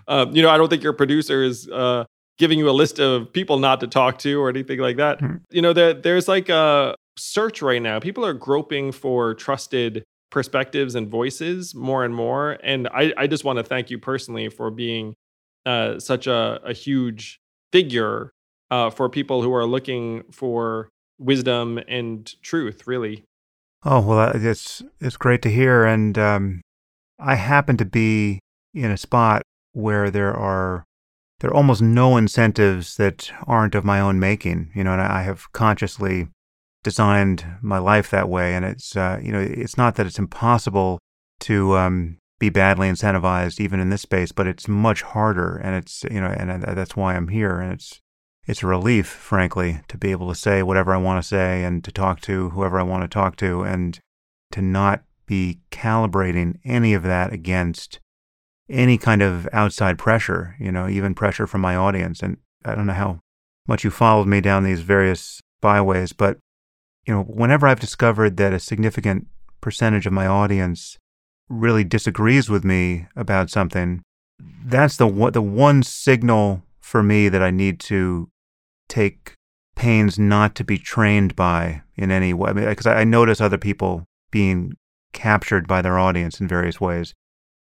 [0.09, 2.05] um, you know i don't think your producer is uh,
[2.39, 5.21] giving you a list of people not to talk to or anything like that.
[5.21, 5.37] Mm-hmm.
[5.51, 8.01] you know there, there's like a search right now.
[8.01, 13.45] People are groping for trusted perspectives and voices more and more and i, I just
[13.45, 15.15] want to thank you personally for being
[15.67, 17.41] uh, such a, a huge
[17.73, 18.33] figure
[18.71, 20.89] uh, for people who are looking for
[21.19, 23.25] wisdom and truth, really.
[23.85, 26.61] Oh well, it's it's great to hear, and um,
[27.19, 28.41] I happen to be
[28.75, 30.85] in a spot where there are
[31.41, 34.71] there are almost no incentives that aren't of my own making.
[34.75, 36.29] You know, and I have consciously
[36.83, 40.99] designed my life that way, and it's uh, you know it's not that it's impossible
[41.41, 46.05] to um, be badly incentivized even in this space, but it's much harder, and it's
[46.11, 48.01] you know, and that's why I'm here, and it's
[48.47, 51.85] it's a relief, frankly, to be able to say whatever I want to say and
[51.85, 53.99] to talk to whoever I want to talk to, and
[54.53, 58.01] to not be calibrating any of that against
[58.69, 62.23] any kind of outside pressure, you know, even pressure from my audience.
[62.23, 63.21] And I don't know how
[63.69, 66.39] much you followed me down these various byways, but
[67.07, 69.27] you know, whenever I've discovered that a significant
[69.61, 70.99] percentage of my audience
[71.49, 74.03] really disagrees with me about something,
[74.65, 78.29] that's the one, the one signal for me that I need to
[78.89, 79.35] take
[79.77, 82.53] pains not to be trained by in any way.
[82.53, 84.75] Because I, mean, I, notice other people being
[85.13, 87.15] captured by their audience in various ways.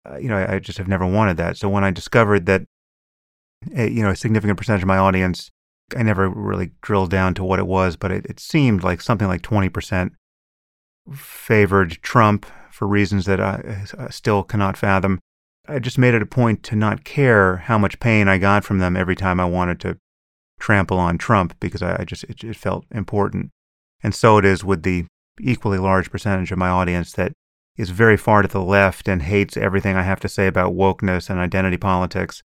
[0.07, 1.57] Uh, you know, I, I, just have never wanted that.
[1.57, 2.63] So when I discovered that,
[3.75, 5.49] a, you know, a significant percentage of my audience,
[5.95, 9.27] I never really drilled down to what it was, but it, it seemed like something
[9.27, 10.11] like 20%
[11.13, 15.19] favored Trump for reasons that I, I still cannot fathom.
[15.67, 18.79] I just made it a point to not care how much pain I got from
[18.79, 19.97] them every time I wanted to
[20.59, 23.51] trample on Trump because I, I just it, it felt important.
[24.03, 25.05] And so it is with the
[25.39, 27.33] equally large percentage of my audience that
[27.77, 31.29] is very far to the left and hates everything I have to say about wokeness
[31.29, 32.41] and identity politics.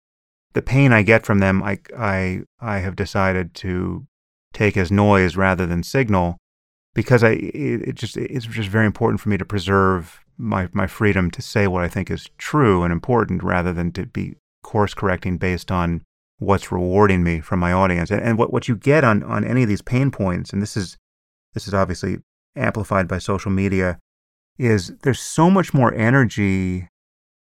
[0.55, 4.07] The pain I get from them, I, I, I have decided to
[4.53, 6.37] take as noise rather than signal
[6.95, 11.29] because I it, just it's just very important for me to preserve my my freedom
[11.31, 15.37] to say what I think is true and important rather than to be course correcting
[15.37, 16.01] based on
[16.39, 18.11] what's rewarding me from my audience.
[18.11, 20.75] And, and what, what you get on, on any of these pain points, and this
[20.75, 20.97] is
[21.53, 22.17] this is obviously
[22.55, 23.99] amplified by social media,
[24.57, 26.87] is there's so much more energy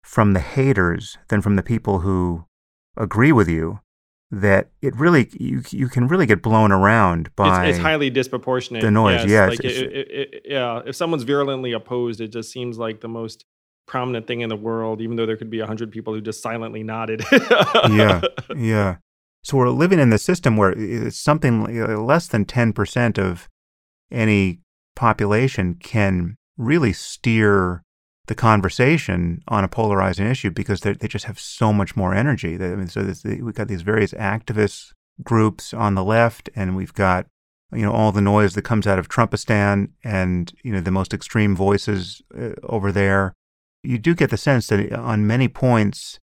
[0.03, 2.45] from the haters than from the people who
[2.97, 3.79] agree with you
[4.29, 8.81] that it really you you can really get blown around by it's, it's highly disproportionate
[8.81, 9.23] the noise.
[9.23, 10.81] yes, yes like it, it, it, yeah.
[10.85, 13.45] If someone's virulently opposed it just seems like the most
[13.87, 16.83] prominent thing in the world even though there could be 100 people who just silently
[16.83, 17.23] nodded.
[17.89, 18.21] Yeah
[18.55, 18.97] yeah.
[19.43, 21.63] So we're living in the system where it's something
[22.05, 23.47] less than 10% of
[24.11, 24.59] any
[24.93, 27.83] population can really steer
[28.27, 32.55] the conversation on a polarizing issue because they just have so much more energy.
[32.55, 36.93] I mean, so this, we've got these various activist groups on the left, and we've
[36.93, 37.27] got
[37.73, 41.13] you know all the noise that comes out of Trumpistan and you know the most
[41.13, 43.33] extreme voices uh, over there,
[43.83, 46.19] you do get the sense that on many points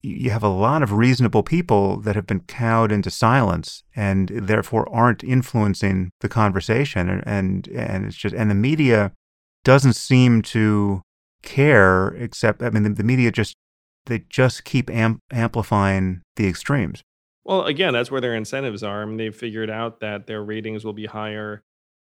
[0.00, 4.88] you have a lot of reasonable people that have been cowed into silence and therefore
[4.94, 9.12] aren't influencing the conversation and and, and it's just and the media
[9.64, 11.02] doesn't seem to
[11.42, 13.56] care except i mean the, the media just
[14.06, 17.02] they just keep amp- amplifying the extremes
[17.48, 19.00] well, again, that's where their incentives are.
[19.00, 21.62] I mean, they've figured out that their ratings will be higher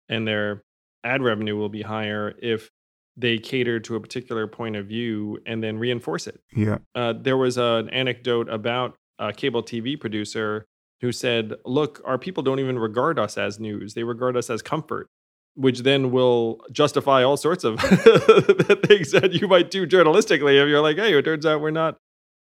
[0.10, 0.64] and their
[1.06, 2.70] ad revenue will be higher if
[3.16, 6.42] they cater to a particular point of view and then reinforce it.
[6.54, 6.80] Yeah.
[6.94, 10.66] Uh, there was an anecdote about a cable TV producer
[11.00, 14.62] who said, Look, our people don't even regard us as news, they regard us as
[14.62, 15.08] comfort.
[15.56, 20.82] Which then will justify all sorts of things that you might do journalistically if you're
[20.82, 21.98] like, hey, it turns out we're not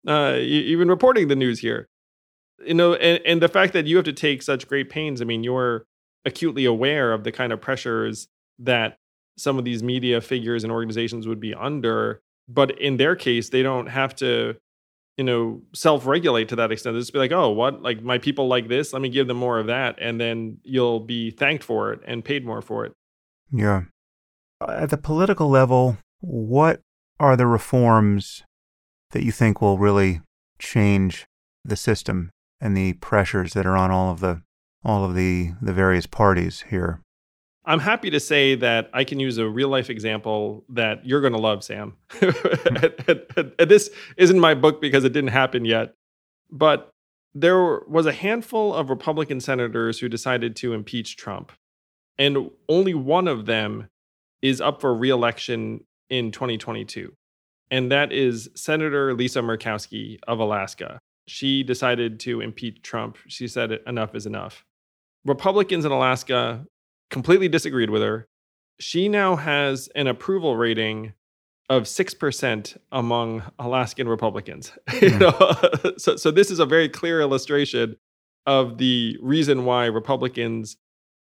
[0.07, 1.89] uh, even reporting the news here
[2.65, 5.25] you know, and, and the fact that you have to take such great pains, I
[5.25, 5.87] mean, you're
[6.25, 8.99] acutely aware of the kind of pressures that
[9.39, 12.21] some of these media figures and organizations would be under.
[12.49, 14.57] But in their case, they don't have to,
[15.21, 16.97] you know, self regulate to that extent.
[16.97, 17.83] Just be like, oh, what?
[17.83, 18.95] Like, my people like this.
[18.95, 19.99] Let me give them more of that.
[20.01, 22.95] And then you'll be thanked for it and paid more for it.
[23.53, 23.83] Yeah.
[24.63, 26.81] Uh, at the political level, what
[27.19, 28.45] are the reforms
[29.11, 30.23] that you think will really
[30.59, 31.27] change
[31.67, 34.41] the system and the pressures that are on all of the
[34.83, 37.03] all of the the various parties here.
[37.71, 41.33] I'm happy to say that I can use a real life example that you're going
[41.33, 41.97] to love, Sam.
[43.59, 45.95] this isn't my book because it didn't happen yet,
[46.51, 46.91] but
[47.33, 51.53] there was a handful of Republican senators who decided to impeach Trump,
[52.19, 53.89] and only one of them
[54.43, 57.13] is up for reelection in 2022,
[57.71, 60.99] and that is Senator Lisa Murkowski of Alaska
[61.31, 63.17] she decided to impeach Trump.
[63.29, 64.65] She said enough is enough.
[65.25, 66.67] Republicans in Alaska
[67.11, 68.29] completely disagreed with her.
[68.79, 71.12] She now has an approval rating
[71.68, 74.73] of 6% among Alaskan Republicans.
[74.88, 75.03] Mm.
[75.12, 75.94] you know?
[75.99, 77.96] so, so this is a very clear illustration
[78.46, 80.77] of the reason why Republicans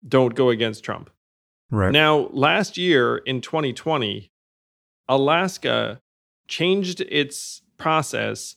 [0.06, 1.10] don't go against Trump.
[1.70, 1.92] Right.
[1.92, 4.30] Now, last year in 2020,
[5.08, 6.00] Alaska
[6.48, 8.56] changed its process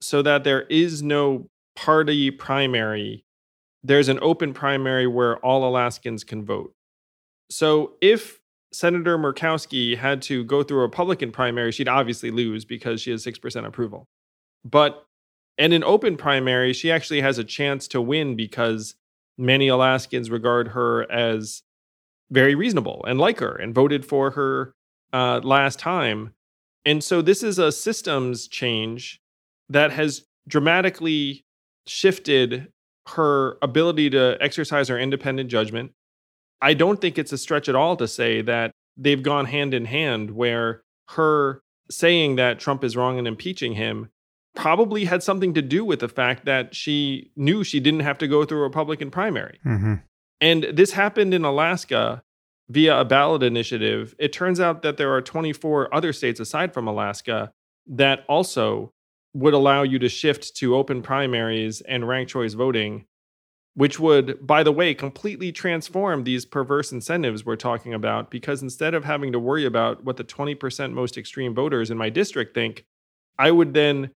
[0.00, 3.24] so that there is no party primary.
[3.84, 6.72] There's an open primary where all Alaskans can vote.
[7.50, 8.40] So if
[8.72, 13.24] Senator Murkowski had to go through a Republican primary, she'd obviously lose because she has
[13.24, 14.08] 6% approval.
[14.64, 15.04] But
[15.58, 18.96] in an open primary, she actually has a chance to win because
[19.38, 21.62] many Alaskans regard her as
[22.30, 24.72] very reasonable and like her and voted for her
[25.12, 26.32] uh, last time.
[26.84, 29.20] And so this is a systems change
[29.68, 31.44] that has dramatically
[31.86, 32.72] shifted
[33.08, 35.92] her ability to exercise her independent judgment.
[36.62, 39.84] I don't think it's a stretch at all to say that they've gone hand in
[39.84, 44.08] hand, where her saying that Trump is wrong in impeaching him
[44.54, 48.28] probably had something to do with the fact that she knew she didn't have to
[48.28, 49.58] go through a Republican primary.
[49.66, 49.94] Mm-hmm.
[50.40, 52.22] And this happened in Alaska
[52.68, 54.14] via a ballot initiative.
[54.18, 57.52] It turns out that there are 24 other states aside from Alaska
[57.86, 58.92] that also
[59.34, 63.04] would allow you to shift to open primaries and ranked choice voting,
[63.74, 68.30] which would, by the way, completely transform these perverse incentives we're talking about.
[68.30, 72.08] Because instead of having to worry about what the 20% most extreme voters in my
[72.08, 72.84] district think,
[73.36, 74.12] I would then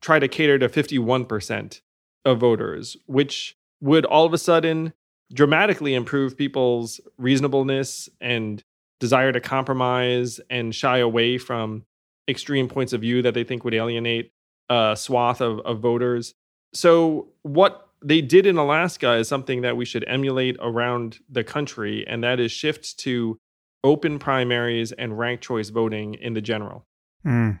[0.00, 1.80] try to cater to 51%
[2.24, 4.94] of voters, which would all of a sudden
[5.32, 8.62] dramatically improve people's reasonableness and
[9.00, 11.84] desire to compromise and shy away from
[12.28, 14.32] extreme points of view that they think would alienate
[14.72, 16.32] uh, swath of, of voters.
[16.72, 22.06] So, what they did in Alaska is something that we should emulate around the country,
[22.08, 23.38] and that is shift to
[23.84, 26.86] open primaries and ranked choice voting in the general.
[27.26, 27.60] Mm.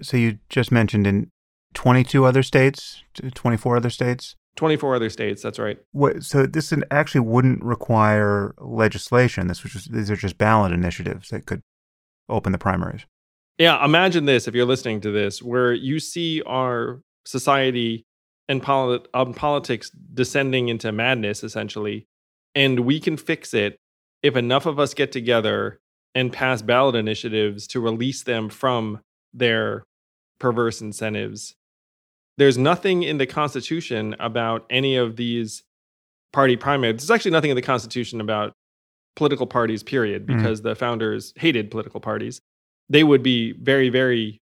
[0.00, 1.28] So, you just mentioned in
[1.74, 3.02] 22 other states,
[3.34, 4.36] 24 other states?
[4.56, 5.78] 24 other states, that's right.
[5.92, 9.46] What, so, this actually wouldn't require legislation.
[9.48, 11.60] This was just, these are just ballot initiatives that could
[12.30, 13.04] open the primaries.
[13.60, 18.06] Yeah, imagine this if you're listening to this, where you see our society
[18.48, 22.06] and polit- um, politics descending into madness, essentially,
[22.54, 23.76] and we can fix it
[24.22, 25.78] if enough of us get together
[26.14, 29.00] and pass ballot initiatives to release them from
[29.34, 29.84] their
[30.38, 31.54] perverse incentives.
[32.38, 35.64] There's nothing in the Constitution about any of these
[36.32, 37.02] party primaries.
[37.02, 38.54] There's actually nothing in the Constitution about
[39.16, 40.38] political parties, period, mm-hmm.
[40.38, 40.68] because mm-hmm.
[40.68, 42.40] the founders hated political parties
[42.90, 44.42] they would be very, very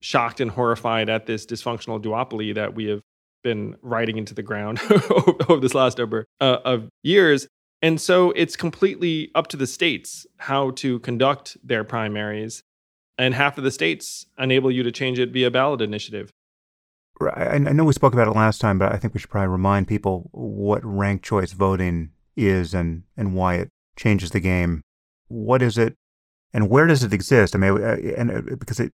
[0.00, 3.02] shocked and horrified at this dysfunctional duopoly that we have
[3.42, 4.80] been riding into the ground
[5.48, 7.48] over this last number uh, of years.
[7.82, 12.62] And so it's completely up to the states how to conduct their primaries.
[13.18, 16.30] And half of the states enable you to change it via ballot initiative.
[17.20, 19.88] I know we spoke about it last time, but I think we should probably remind
[19.88, 24.82] people what ranked choice voting is and, and why it changes the game.
[25.26, 25.96] What is it,
[26.52, 27.54] and where does it exist?
[27.54, 28.92] I mean, uh, and uh, because it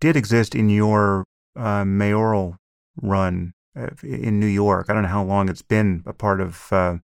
[0.00, 2.56] did exist in your uh, mayoral
[3.00, 4.86] run uh, in New York.
[4.88, 6.96] I don't know how long it's been a part of uh,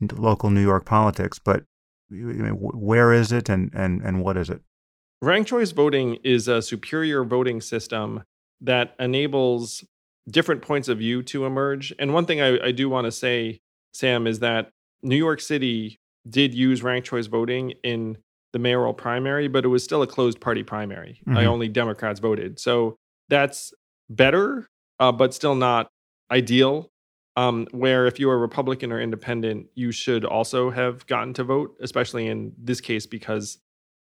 [0.00, 1.64] local New York politics, but
[2.08, 4.60] where is it and, and, and what is it?
[5.22, 8.22] Ranked choice voting is a superior voting system
[8.60, 9.84] that enables
[10.28, 11.92] different points of view to emerge.
[11.98, 13.60] And one thing I, I do want to say,
[13.92, 14.70] Sam, is that
[15.02, 18.18] New York City did use ranked choice voting in
[18.52, 21.20] the mayoral primary, but it was still a closed party primary.
[21.26, 21.38] Mm-hmm.
[21.46, 22.58] only Democrats voted.
[22.58, 22.96] So
[23.28, 23.72] that's
[24.08, 24.68] better,
[25.00, 25.88] uh, but still not
[26.30, 26.90] ideal.
[27.38, 31.76] Um, where if you are Republican or independent, you should also have gotten to vote,
[31.82, 33.58] especially in this case, because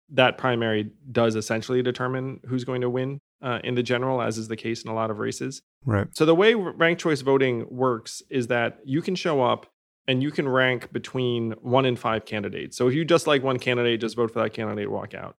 [0.09, 4.47] that primary does essentially determine who's going to win uh, in the general, as is
[4.47, 5.63] the case in a lot of races.
[5.83, 6.07] Right.
[6.11, 9.65] So the way ranked choice voting works is that you can show up
[10.07, 12.77] and you can rank between one and five candidates.
[12.77, 15.35] So if you just like one candidate, just vote for that candidate, walk out.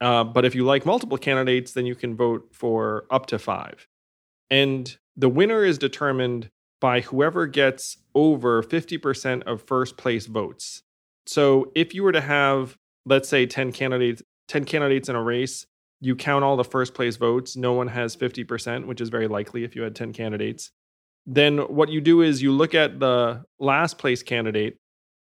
[0.00, 3.86] Uh, but if you like multiple candidates, then you can vote for up to five.
[4.50, 10.82] And the winner is determined by whoever gets over 50% of first place votes.
[11.26, 15.66] So if you were to have, let's say, 10 candidates, 10 candidates in a race,
[16.00, 19.64] you count all the first place votes, no one has 50%, which is very likely
[19.64, 20.72] if you had 10 candidates
[21.26, 24.76] then what you do is you look at the last place candidate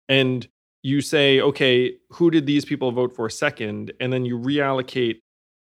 [0.09, 0.47] and
[0.83, 3.91] you say, okay, who did these people vote for second?
[3.99, 5.17] And then you reallocate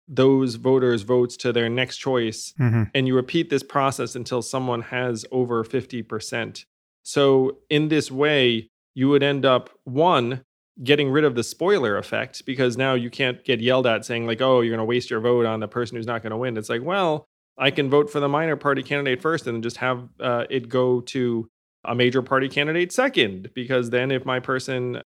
[0.09, 2.53] those voters' votes to their next choice.
[2.59, 2.85] Mm-hmm.
[2.95, 6.64] And you repeat this process until someone has over 50%.
[7.05, 10.43] So, in this way, you would end up one,
[10.83, 14.41] getting rid of the spoiler effect because now you can't get yelled at saying, like,
[14.41, 16.57] oh, you're going to waste your vote on the person who's not going to win.
[16.57, 17.27] It's like, well,
[17.59, 21.00] I can vote for the minor party candidate first and just have uh, it go
[21.00, 21.48] to
[21.84, 25.03] a major party candidate second, because then if my person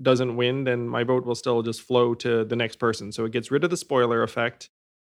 [0.00, 3.12] doesn't win, then my vote will still just flow to the next person.
[3.12, 4.70] So it gets rid of the spoiler effect.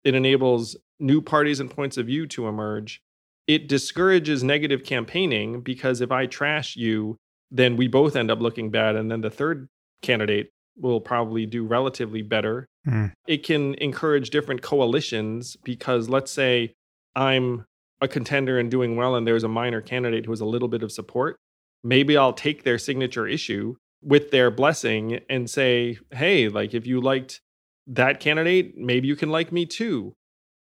[0.05, 3.01] It enables new parties and points of view to emerge.
[3.47, 7.17] It discourages negative campaigning because if I trash you,
[7.51, 8.97] then we both end up looking bad.
[8.97, 9.69] And then the third
[10.01, 12.67] candidate will probably do relatively better.
[12.87, 13.13] Mm.
[13.27, 16.75] It can encourage different coalitions because let's say
[17.15, 17.65] I'm
[18.01, 20.83] a contender and doing well, and there's a minor candidate who has a little bit
[20.83, 21.37] of support.
[21.85, 27.01] Maybe I'll take their signature issue with their blessing and say, hey, like if you
[27.01, 27.41] liked
[27.87, 30.13] that candidate, maybe you can like me too.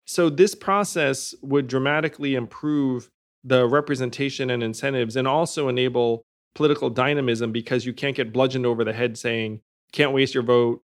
[0.05, 3.09] So this process would dramatically improve
[3.43, 8.83] the representation and incentives and also enable political dynamism because you can't get bludgeoned over
[8.83, 10.81] the head saying, can't waste your vote.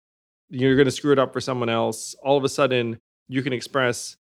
[0.51, 2.13] You're going to screw it up for someone else.
[2.21, 4.17] All of a sudden, you can express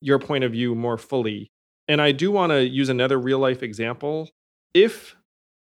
[0.00, 1.50] your point of view more fully.
[1.86, 4.30] And I do want to use another real life example.
[4.72, 5.16] If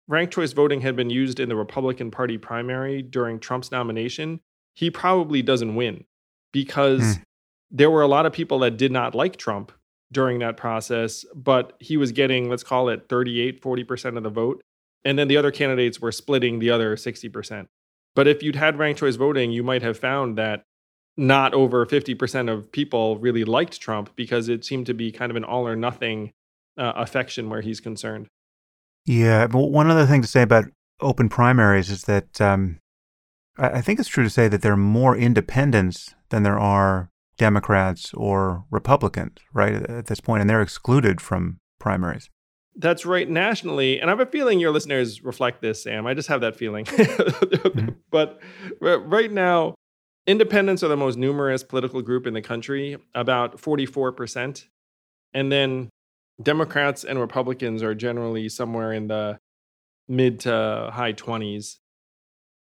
[0.08, 4.40] ranked choice voting had been used in the Republican Party primary during Trump's nomination,
[4.74, 6.04] he probably doesn't win
[6.52, 7.22] because mm.
[7.70, 9.72] there were a lot of people that did not like Trump
[10.12, 14.60] during that process, but he was getting, let's call it 38, 40% of the vote.
[15.04, 17.66] And then the other candidates were splitting the other 60%.
[18.14, 20.64] But if you'd had ranked choice voting, you might have found that
[21.16, 25.36] not over 50% of people really liked Trump because it seemed to be kind of
[25.36, 26.32] an all or nothing
[26.78, 28.28] uh, affection where he's concerned.
[29.06, 29.46] Yeah.
[29.46, 30.64] But one other thing to say about
[31.00, 32.78] open primaries is that um,
[33.58, 38.12] I think it's true to say that there are more independents than there are Democrats
[38.14, 42.30] or Republicans, right, at this point, and they're excluded from primaries.
[42.76, 44.00] That's right nationally.
[44.00, 46.06] And I have a feeling your listeners reflect this, Sam.
[46.06, 46.84] I just have that feeling.
[46.84, 47.88] mm-hmm.
[48.10, 48.40] But
[48.80, 49.74] right now,
[50.26, 54.66] independents are the most numerous political group in the country, about 44%.
[55.32, 55.90] And then
[56.42, 59.38] Democrats and Republicans are generally somewhere in the
[60.08, 61.76] mid to high 20s.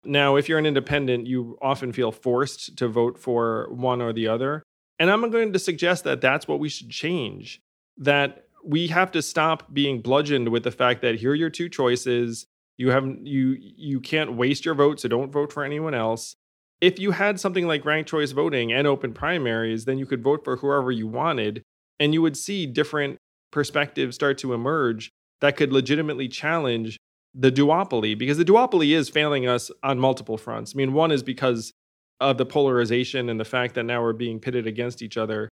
[0.05, 4.27] Now, if you're an independent, you often feel forced to vote for one or the
[4.27, 4.63] other.
[4.97, 7.61] And I'm going to suggest that that's what we should change.
[7.97, 11.69] That we have to stop being bludgeoned with the fact that here are your two
[11.69, 12.45] choices.
[12.77, 16.35] You haven't you you can't waste your vote, so don't vote for anyone else.
[16.81, 20.45] If you had something like ranked choice voting and open primaries, then you could vote
[20.45, 21.61] for whoever you wanted,
[21.99, 23.17] and you would see different
[23.51, 25.09] perspectives start to emerge
[25.41, 26.97] that could legitimately challenge
[27.33, 30.73] the duopoly because the duopoly is failing us on multiple fronts.
[30.75, 31.71] I mean, one is because
[32.19, 35.49] of the polarization and the fact that now we're being pitted against each other.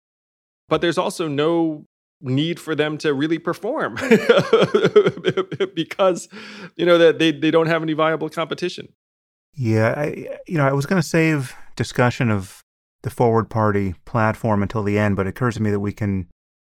[0.69, 1.85] But there's also no
[2.23, 3.95] need for them to really perform
[5.75, 6.29] because
[6.77, 8.89] you know that they, they don't have any viable competition.
[9.55, 12.63] Yeah, I, you know, I was going to save discussion of
[13.03, 16.29] the Forward Party platform until the end, but it occurs to me that we can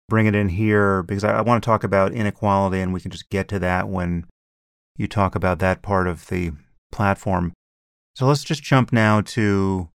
[0.09, 3.11] bring it in here because I, I want to talk about inequality, and we can
[3.11, 4.25] just get to that when
[4.97, 6.51] you talk about that part of the
[6.91, 7.53] platform.
[8.15, 9.89] So let's just jump now to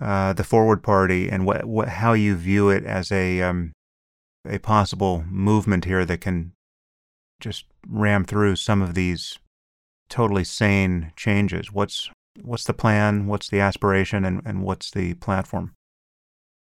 [0.00, 3.72] uh, the Forward Party and what, what, how you view it as a um,
[4.48, 6.52] a possible movement here that can
[7.40, 9.38] just ram through some of these
[10.08, 11.72] totally sane changes.
[11.72, 13.26] What's what's the plan?
[13.26, 14.24] What's the aspiration?
[14.24, 15.74] And, and what's the platform?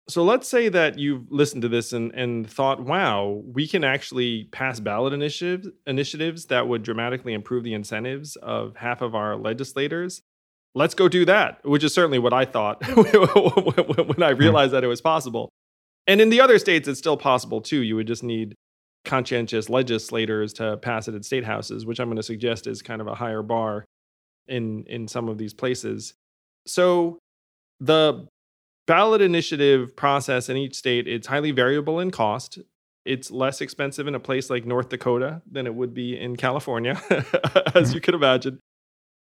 [0.09, 4.45] So let's say that you've listened to this and, and thought, wow, we can actually
[4.51, 10.23] pass ballot initiatives initiatives that would dramatically improve the incentives of half of our legislators.
[10.75, 14.89] Let's go do that, which is certainly what I thought when I realized that it
[14.89, 15.51] was possible.
[16.11, 17.83] And in the other states, it's still possible too.
[17.83, 18.57] You would just need
[19.05, 23.01] conscientious legislators to pass it at state houses, which I'm going to suggest is kind
[23.01, 23.85] of a higher bar
[24.49, 26.15] in in some of these places.
[26.67, 27.21] So
[27.79, 28.27] the
[28.89, 32.59] ballot initiative process in each state it's highly variable in cost.
[33.05, 37.01] It's less expensive in a place like North Dakota than it would be in California,
[37.11, 37.95] as mm-hmm.
[37.95, 38.59] you can imagine.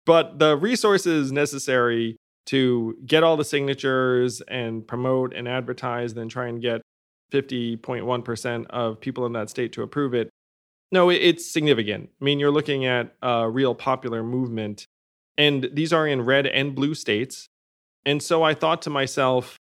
[0.05, 2.15] But the resources necessary
[2.47, 6.81] to get all the signatures and promote and advertise, then try and get
[7.31, 10.29] 50.1% of people in that state to approve it.
[10.91, 12.09] No, it's significant.
[12.19, 14.85] I mean, you're looking at a real popular movement,
[15.37, 17.47] and these are in red and blue states.
[18.05, 19.55] And so I thought to myself,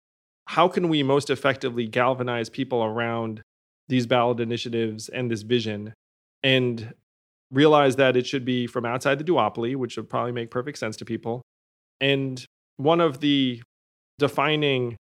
[0.45, 3.43] how can we most effectively galvanize people around
[3.87, 5.93] these ballot initiatives and this vision?
[6.41, 6.93] And
[7.51, 10.95] realize that it should be from outside the duopoly, which would probably make perfect sense
[10.97, 11.41] to people.
[11.99, 12.43] And
[12.79, 13.61] one of the
[14.19, 14.95] defining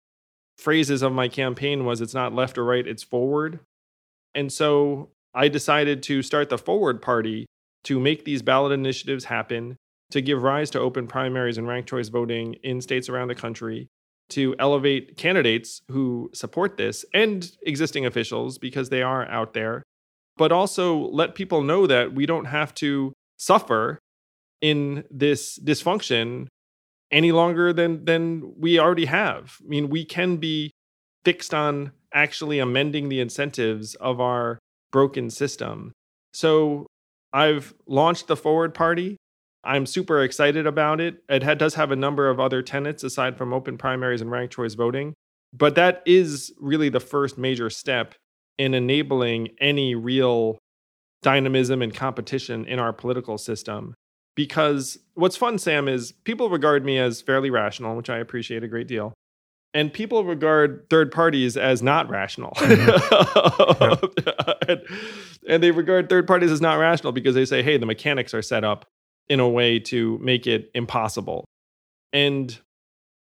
[0.57, 3.59] phrases of my campaign was it's not left or right, it's forward.
[4.33, 7.45] And so I decided to start the Forward Party
[7.83, 9.77] to make these ballot initiatives happen,
[10.09, 13.87] to give rise to open primaries and ranked choice voting in states around the country,
[14.29, 19.83] to elevate candidates who support this and existing officials because they are out there,
[20.35, 23.99] but also let people know that we don't have to suffer
[24.61, 26.47] in this dysfunction
[27.11, 29.57] any longer than than we already have.
[29.63, 30.71] I mean, we can be
[31.23, 34.59] fixed on actually amending the incentives of our
[34.91, 35.91] broken system.
[36.33, 36.87] So
[37.33, 39.17] I've launched the Forward Party.
[39.63, 41.23] I'm super excited about it.
[41.27, 44.53] It ha- does have a number of other tenets aside from open primaries and ranked
[44.53, 45.13] choice voting,
[45.53, 48.15] but that is really the first major step
[48.57, 50.57] in enabling any real
[51.21, 53.93] dynamism and competition in our political system
[54.37, 58.67] because what's fun, Sam, is people regard me as fairly rational, which I appreciate a
[58.67, 59.13] great deal.
[59.73, 62.51] And people regard third parties as not rational.
[62.51, 64.05] Mm-hmm.
[64.69, 64.81] and,
[65.49, 68.43] and they regard third parties as not rational because they say, hey, the mechanics are
[68.43, 68.85] set up
[69.27, 71.43] in a way to make it impossible.
[72.13, 72.57] And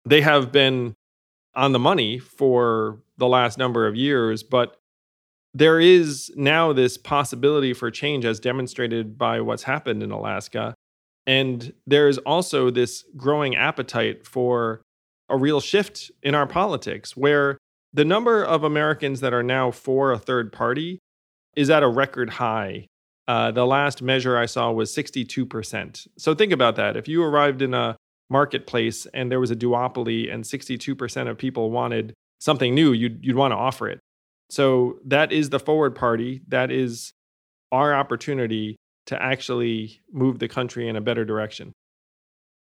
[0.05, 0.93] they have been
[1.55, 4.75] on the money for the last number of years, but
[5.53, 10.75] there is now this possibility for change as demonstrated by what's happened in Alaska
[11.27, 14.81] and there's also this growing appetite for
[15.29, 17.57] a real shift in our politics where
[17.93, 20.99] the number of Americans that are now for a third party
[21.55, 22.87] is at a record high.
[23.27, 26.07] Uh, the last measure I saw was 62%.
[26.17, 26.95] So think about that.
[26.95, 27.97] If you arrived in a
[28.29, 33.35] marketplace and there was a duopoly and 62% of people wanted something new, you'd, you'd
[33.35, 33.99] want to offer it.
[34.49, 36.41] So that is the forward party.
[36.47, 37.11] That is
[37.73, 41.73] our opportunity to actually move the country in a better direction.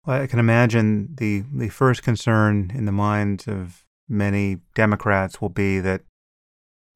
[0.06, 5.48] Well, I can imagine the, the first concern in the minds of many Democrats will
[5.48, 6.02] be that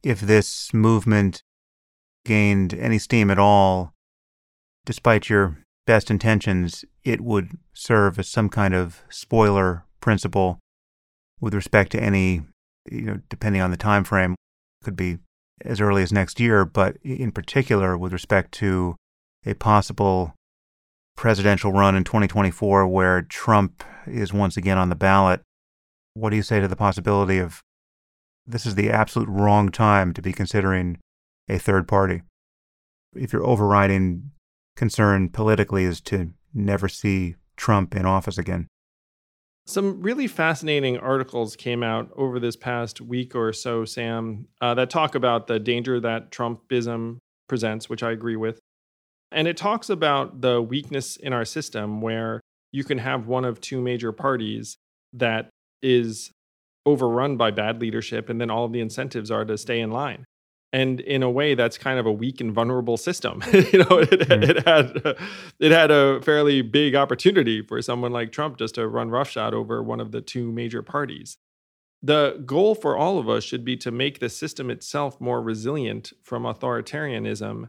[0.02, 1.42] if this movement
[2.24, 3.92] gained any steam at all,
[4.84, 10.58] despite your best intentions, it would serve as some kind of spoiler principle
[11.40, 12.42] with respect to any,
[12.90, 14.36] you know, depending on the time frame,
[14.84, 15.18] could be
[15.62, 18.96] as early as next year, but in particular with respect to
[19.44, 20.34] a possible
[21.16, 25.42] presidential run in 2024 where Trump is once again on the ballot.
[26.14, 27.60] What do you say to the possibility of
[28.46, 30.98] this is the absolute wrong time to be considering
[31.48, 32.22] a third party?
[33.14, 34.30] If your overriding
[34.76, 38.66] concern politically is to never see Trump in office again.
[39.66, 44.90] Some really fascinating articles came out over this past week or so, Sam, uh, that
[44.90, 48.58] talk about the danger that Trumpism presents, which I agree with.
[49.32, 52.40] And it talks about the weakness in our system where
[52.72, 54.76] you can have one of two major parties
[55.12, 55.48] that
[55.82, 56.30] is
[56.86, 60.24] overrun by bad leadership, and then all of the incentives are to stay in line.
[60.72, 64.10] and in a way that's kind of a weak and vulnerable system you know it,
[64.10, 64.42] mm-hmm.
[64.42, 65.16] it had
[65.58, 69.82] it had a fairly big opportunity for someone like trump just to run roughshod over
[69.82, 71.36] one of the two major parties
[72.02, 76.12] the goal for all of us should be to make the system itself more resilient
[76.22, 77.66] from authoritarianism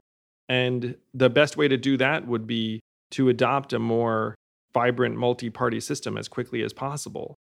[0.52, 2.82] and the best way to do that would be
[3.12, 4.36] to adopt a more
[4.74, 7.36] vibrant multi-party system as quickly as possible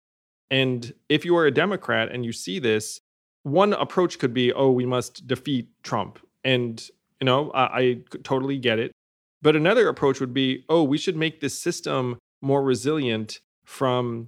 [0.50, 3.00] and if you are a democrat and you see this
[3.42, 6.18] one approach could be, oh, we must defeat Trump.
[6.44, 6.82] And,
[7.20, 8.92] you know, I, I totally get it.
[9.42, 14.26] But another approach would be, oh, we should make this system more resilient from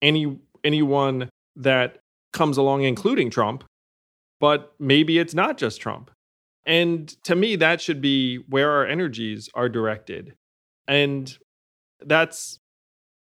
[0.00, 1.98] any anyone that
[2.32, 3.64] comes along, including Trump.
[4.40, 6.10] But maybe it's not just Trump.
[6.64, 10.34] And to me, that should be where our energies are directed.
[10.86, 11.36] And
[12.00, 12.58] that's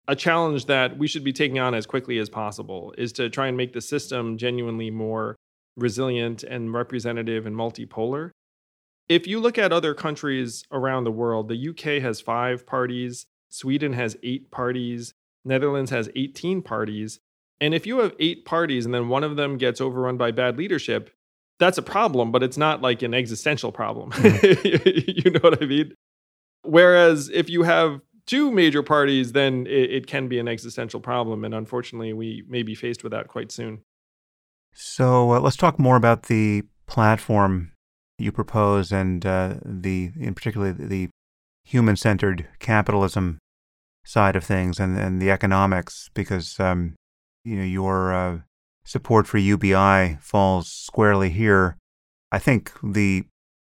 [0.07, 3.47] a challenge that we should be taking on as quickly as possible is to try
[3.47, 5.35] and make the system genuinely more
[5.75, 8.31] resilient and representative and multipolar.
[9.09, 13.93] If you look at other countries around the world, the UK has five parties, Sweden
[13.93, 15.13] has eight parties,
[15.45, 17.19] Netherlands has 18 parties.
[17.61, 20.57] And if you have eight parties and then one of them gets overrun by bad
[20.57, 21.11] leadership,
[21.59, 24.11] that's a problem, but it's not like an existential problem.
[24.11, 25.23] Mm.
[25.25, 25.93] you know what I mean?
[26.63, 31.43] Whereas if you have two major parties, then it, it, can be an existential problem.
[31.45, 33.81] And unfortunately, we may be faced with that quite soon.
[34.73, 37.71] So uh, let's talk more about the platform
[38.17, 41.09] you propose and uh, the, in particular, the
[41.63, 43.39] human-centered capitalism
[44.05, 46.95] side of things and, and the economics, because um,
[47.43, 48.39] you know your uh,
[48.88, 51.77] support for UBI falls squarely here.
[52.31, 53.25] I think the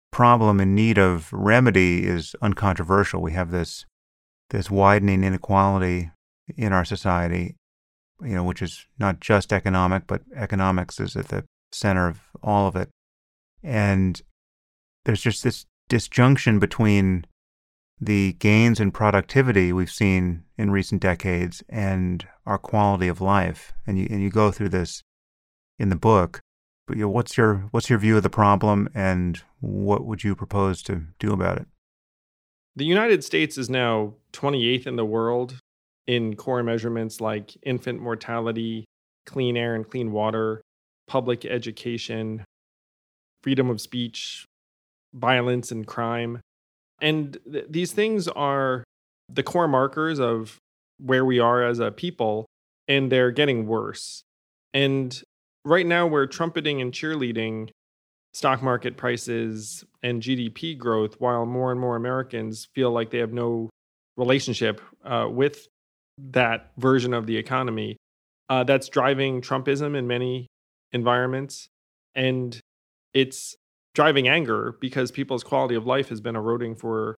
[0.09, 3.21] problem in need of remedy is uncontroversial.
[3.21, 3.85] We have this
[4.49, 6.11] this widening inequality
[6.57, 7.55] in our society,
[8.21, 12.67] you know, which is not just economic, but economics is at the center of all
[12.67, 12.89] of it.
[13.63, 14.21] And
[15.05, 17.25] there's just this disjunction between
[18.01, 23.71] the gains in productivity we've seen in recent decades and our quality of life.
[23.85, 25.03] And you and you go through this
[25.77, 26.41] in the book.
[26.87, 30.35] But you know, what's your what's your view of the problem, and what would you
[30.35, 31.67] propose to do about it?
[32.75, 35.59] The United States is now 28th in the world
[36.07, 38.85] in core measurements like infant mortality,
[39.25, 40.61] clean air and clean water,
[41.07, 42.43] public education,
[43.43, 44.45] freedom of speech,
[45.13, 46.41] violence and crime.
[47.01, 48.83] And th- these things are
[49.27, 50.57] the core markers of
[50.97, 52.45] where we are as a people,
[52.87, 54.23] and they're getting worse.
[54.73, 55.19] And
[55.65, 57.69] right now, we're trumpeting and cheerleading
[58.33, 63.33] stock market prices and GDP growth, while more and more Americans feel like they have
[63.33, 63.69] no
[64.15, 65.67] relationship uh, with
[66.17, 67.97] that version of the economy.
[68.49, 70.47] Uh, that's driving Trumpism in many
[70.91, 71.67] environments.
[72.15, 72.59] And
[73.13, 73.55] it's
[73.93, 77.15] driving anger because people's quality of life has been eroding for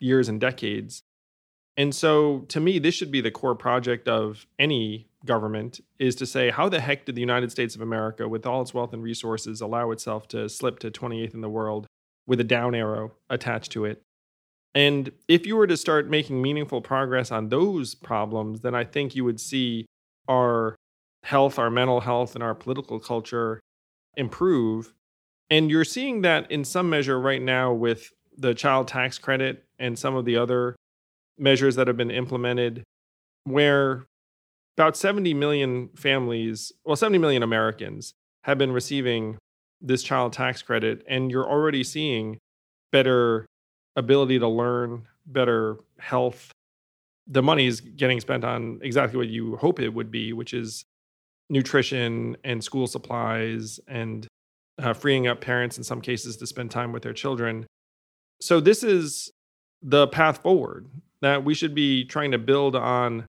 [0.00, 1.02] years and decades.
[1.76, 6.26] And so to me, this should be the core project of any government is to
[6.26, 9.02] say, how the heck did the United States of America, with all its wealth and
[9.02, 11.86] resources, allow itself to slip to 28th in the world
[12.26, 14.02] with a down arrow attached to it?
[14.74, 19.16] And if you were to start making meaningful progress on those problems, then I think
[19.16, 19.86] you would see
[20.28, 20.76] our
[21.24, 23.60] health, our mental health, and our political culture
[24.16, 24.94] improve.
[25.50, 29.98] And you're seeing that in some measure right now with the child tax credit and
[29.98, 30.76] some of the other
[31.38, 32.82] measures that have been implemented,
[33.44, 34.04] where
[34.76, 38.12] about 70 million families, well, 70 million Americans
[38.44, 39.38] have been receiving
[39.80, 42.38] this child tax credit, and you're already seeing
[42.92, 43.46] better
[43.96, 46.50] ability to learn, better health.
[47.26, 50.84] The money is getting spent on exactly what you hope it would be, which is
[51.50, 54.26] nutrition and school supplies and
[54.78, 57.66] uh, freeing up parents in some cases to spend time with their children.
[58.40, 59.30] So, this is
[59.82, 60.86] the path forward
[61.20, 63.26] that we should be trying to build on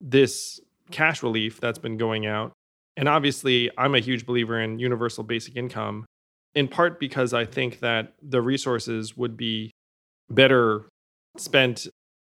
[0.00, 0.60] this
[0.90, 2.52] cash relief that's been going out.
[2.96, 6.04] And obviously, I'm a huge believer in universal basic income,
[6.54, 9.70] in part because I think that the resources would be
[10.28, 10.88] better
[11.36, 11.86] spent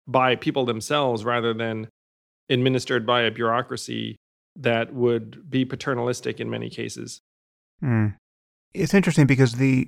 [0.07, 1.87] by people themselves rather than
[2.49, 4.15] administered by a bureaucracy
[4.55, 7.19] that would be paternalistic in many cases.
[7.83, 8.15] Mm.
[8.75, 9.87] It's interesting because the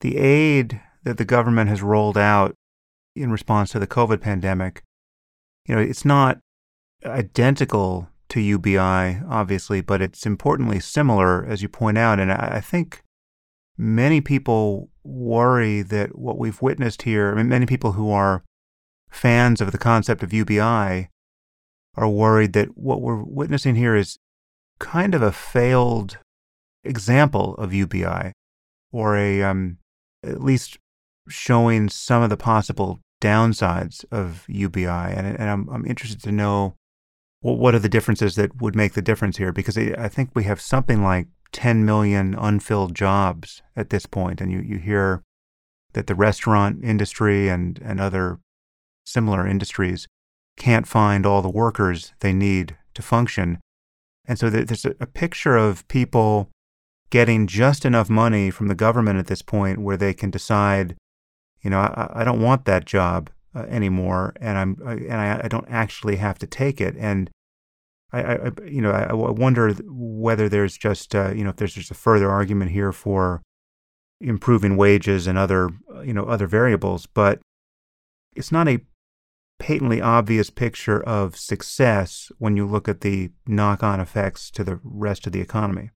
[0.00, 2.54] the aid that the government has rolled out
[3.16, 4.82] in response to the COVID pandemic,
[5.66, 6.38] you know, it's not
[7.04, 12.20] identical to UBI, obviously, but it's importantly similar, as you point out.
[12.20, 13.02] And I, think
[13.76, 18.44] many people worry that what we've witnessed here, I mean, many people who are
[19.10, 21.08] fans of the concept of UBI
[21.94, 24.18] are worried that what we're witnessing here is
[24.78, 26.18] kind of a failed
[26.88, 28.32] example of UBI.
[28.92, 29.78] or a um,
[30.24, 30.78] at least
[31.28, 36.74] showing some of the possible downsides of UBI, and, and I'm I'm interested to know
[37.40, 40.44] what what are the differences that would make the difference here because I think we
[40.44, 45.22] have something like 10 million unfilled jobs at this point, and you you hear
[45.92, 48.38] that the restaurant industry and and other
[49.04, 50.06] similar industries
[50.56, 53.58] can't find all the workers they need to function.
[54.26, 56.50] And so there's a, picture of people
[57.10, 60.96] getting just enough money from the government at this point where they can decide,
[61.62, 65.48] you know, I, I don't want that job uh, anymore, and I'm and I, I,
[65.48, 66.94] don't actually have to take it.
[66.98, 67.30] And
[68.12, 71.90] I, I you know, I, wonder whether there's just uh, you know if there's just
[71.90, 73.42] a further argument here for
[74.20, 75.70] improving wages and other
[76.04, 77.40] you know other variables, but
[78.36, 78.80] it's not a
[79.58, 84.78] patently obvious picture of success when you look at the knock on effects to the
[84.84, 85.90] rest of the economy.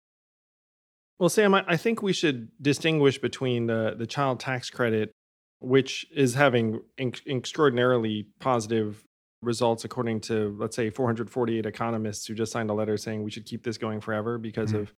[1.21, 5.11] Well, Sam, I, think we should distinguish between the, the child tax credit,
[5.59, 9.03] which is having in- extraordinarily positive
[9.43, 13.45] results, according to, let's say, 448 economists who just signed a letter saying we should
[13.45, 14.81] keep this going forever because mm-hmm.
[14.81, 14.93] of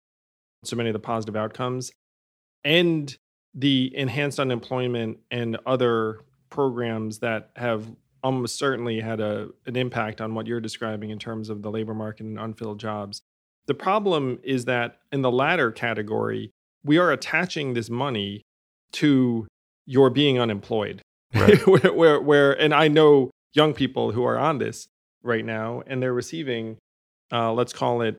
[0.62, 1.90] so many of the positive outcomes,
[2.62, 3.16] and
[3.52, 6.20] the enhanced unemployment and other
[6.50, 7.84] programs that have
[8.22, 11.94] almost certainly had a an impact on what you're describing in terms of the labor
[11.94, 13.22] market and unfilled jobs.
[13.66, 16.50] The problem is that in the latter category,
[16.84, 18.42] we are attaching this money
[18.94, 19.46] to
[19.86, 21.00] your being unemployed.
[21.34, 21.66] Right.
[21.66, 24.86] where, where, where, and I know young people who are on this
[25.22, 26.78] right now, and they're receiving,
[27.32, 28.16] uh, let's call it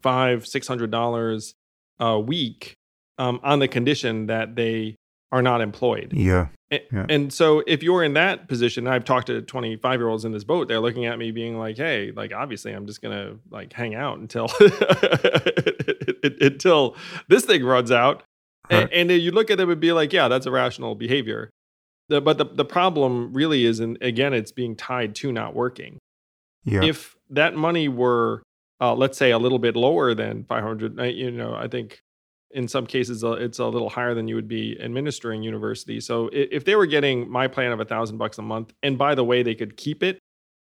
[0.00, 1.52] five, six hundred dollars
[1.98, 2.74] a week
[3.18, 4.94] um, on the condition that they
[5.30, 6.12] are not employed.
[6.14, 6.48] Yeah.
[6.70, 7.06] And, yeah.
[7.08, 10.44] and so if you're in that position, I've talked to 25 year olds in this
[10.44, 13.72] boat, they're looking at me being like, Hey, like, obviously I'm just going to like
[13.72, 14.48] hang out until,
[16.40, 16.96] until
[17.28, 18.22] this thing runs out.
[18.70, 18.88] Right.
[18.92, 21.50] And, and you look at them and be like, yeah, that's a rational behavior.
[22.08, 25.98] The, but the, the problem really is, and again, it's being tied to not working.
[26.64, 26.84] Yeah.
[26.84, 28.42] If that money were,
[28.80, 32.00] uh, let's say, a little bit lower than 500, you know, I think
[32.50, 36.30] in some cases uh, it's a little higher than you would be administering university so
[36.32, 39.24] if they were getting my plan of a thousand bucks a month and by the
[39.24, 40.18] way they could keep it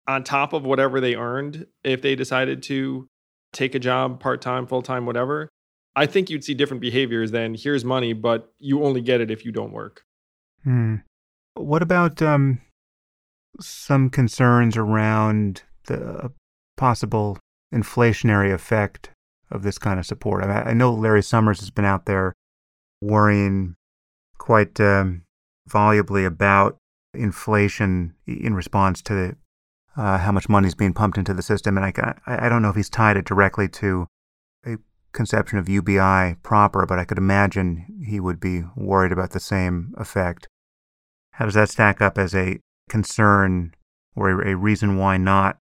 [0.07, 3.09] on top of whatever they earned if they decided to
[3.53, 5.49] take a job part-time full-time whatever
[5.97, 9.45] i think you'd see different behaviors than here's money but you only get it if
[9.45, 10.03] you don't work
[10.63, 10.97] hmm.
[11.55, 12.61] what about um,
[13.61, 16.31] some concerns around the
[16.77, 17.39] possible
[17.73, 19.11] inflationary effect
[19.55, 20.45] of this kind of support.
[20.45, 22.35] I, I know Larry Summers has been out there
[23.01, 23.77] worrying
[24.39, 25.23] quite um,
[25.69, 26.77] volubly about
[27.15, 29.37] inflation in response to
[29.97, 32.71] uh, how much money is being pumped into the system, and I, I don't know
[32.71, 34.07] if he's tied it directly to
[34.67, 34.77] a
[35.13, 39.95] conception of UBI proper, but I could imagine he would be worried about the same
[39.97, 40.49] effect.
[41.33, 43.75] How does that stack up as a concern
[44.17, 45.59] or a, a reason why not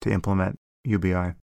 [0.00, 1.34] to implement UBI?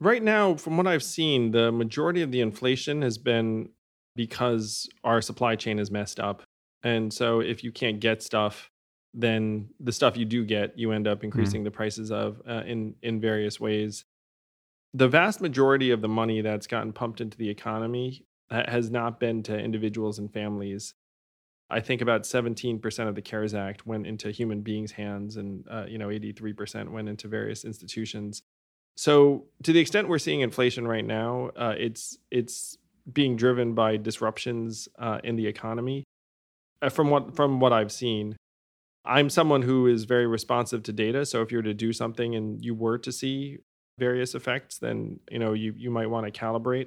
[0.00, 3.70] Right now, from what I've seen, the majority of the inflation has been
[4.14, 6.42] because our supply chain is messed up.
[6.82, 8.70] And so if you can't get stuff,
[9.12, 11.26] then the stuff you do get, you end up mm-hmm.
[11.26, 11.64] increasing mm.
[11.64, 14.04] the prices of uh, in in various ways.
[14.94, 19.42] The vast majority of the money that's gotten pumped into the economy has not been
[19.44, 20.94] to individuals and families.
[21.70, 25.84] I think about 17% of the CARES Act went into human beings' hands, and uh,
[25.86, 28.42] you know, 83% went into various institutions.
[28.98, 32.78] So to the extent we're seeing inflation right now, uh, it's it's
[33.10, 36.02] being driven by disruptions uh, in the economy.
[36.82, 38.34] Uh, from what from what I've seen,
[39.04, 41.24] I'm someone who is very responsive to data.
[41.26, 43.58] So if you were to do something and you were to see
[44.00, 46.86] various effects, then you know you you might want to calibrate.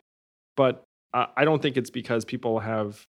[0.58, 0.84] But
[1.14, 3.06] I don't think it's because people have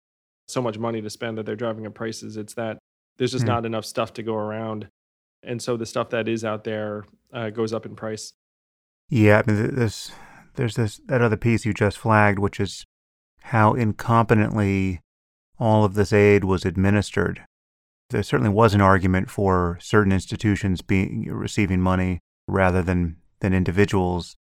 [0.46, 2.36] so much money to spend that they're driving up prices.
[2.36, 2.76] It's that
[3.16, 3.48] there's just mm.
[3.48, 4.88] not enough stuff to go around,
[5.42, 8.34] and so the stuff that is out there uh, goes up in price.
[9.11, 10.12] Yeah, I mean, there's
[10.54, 12.86] there's this that other piece you just flagged, which is
[13.42, 15.00] how incompetently
[15.58, 17.44] all of this aid was administered.
[18.11, 24.36] There certainly was an argument for certain institutions being receiving money rather than than individuals,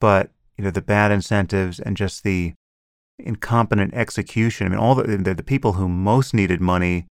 [0.00, 2.54] but you know the bad incentives and just the
[3.18, 4.66] incompetent execution.
[4.68, 7.06] I mean, all the the, the people who most needed money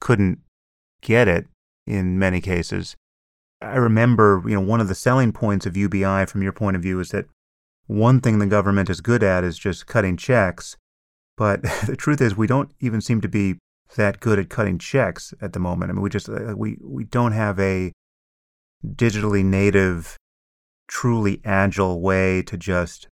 [0.00, 0.38] couldn't
[1.00, 1.48] get it
[1.88, 2.94] in many cases.
[3.62, 6.82] I remember, you know, one of the selling points of UBI from your point of
[6.82, 7.26] view is that
[7.86, 10.76] one thing the government is good at is just cutting checks.
[11.36, 13.58] But the truth is, we don't even seem to be
[13.96, 15.90] that good at cutting checks at the moment.
[15.90, 17.92] I mean, we just uh, we we don't have a
[18.86, 20.16] digitally native,
[20.88, 23.08] truly agile way to just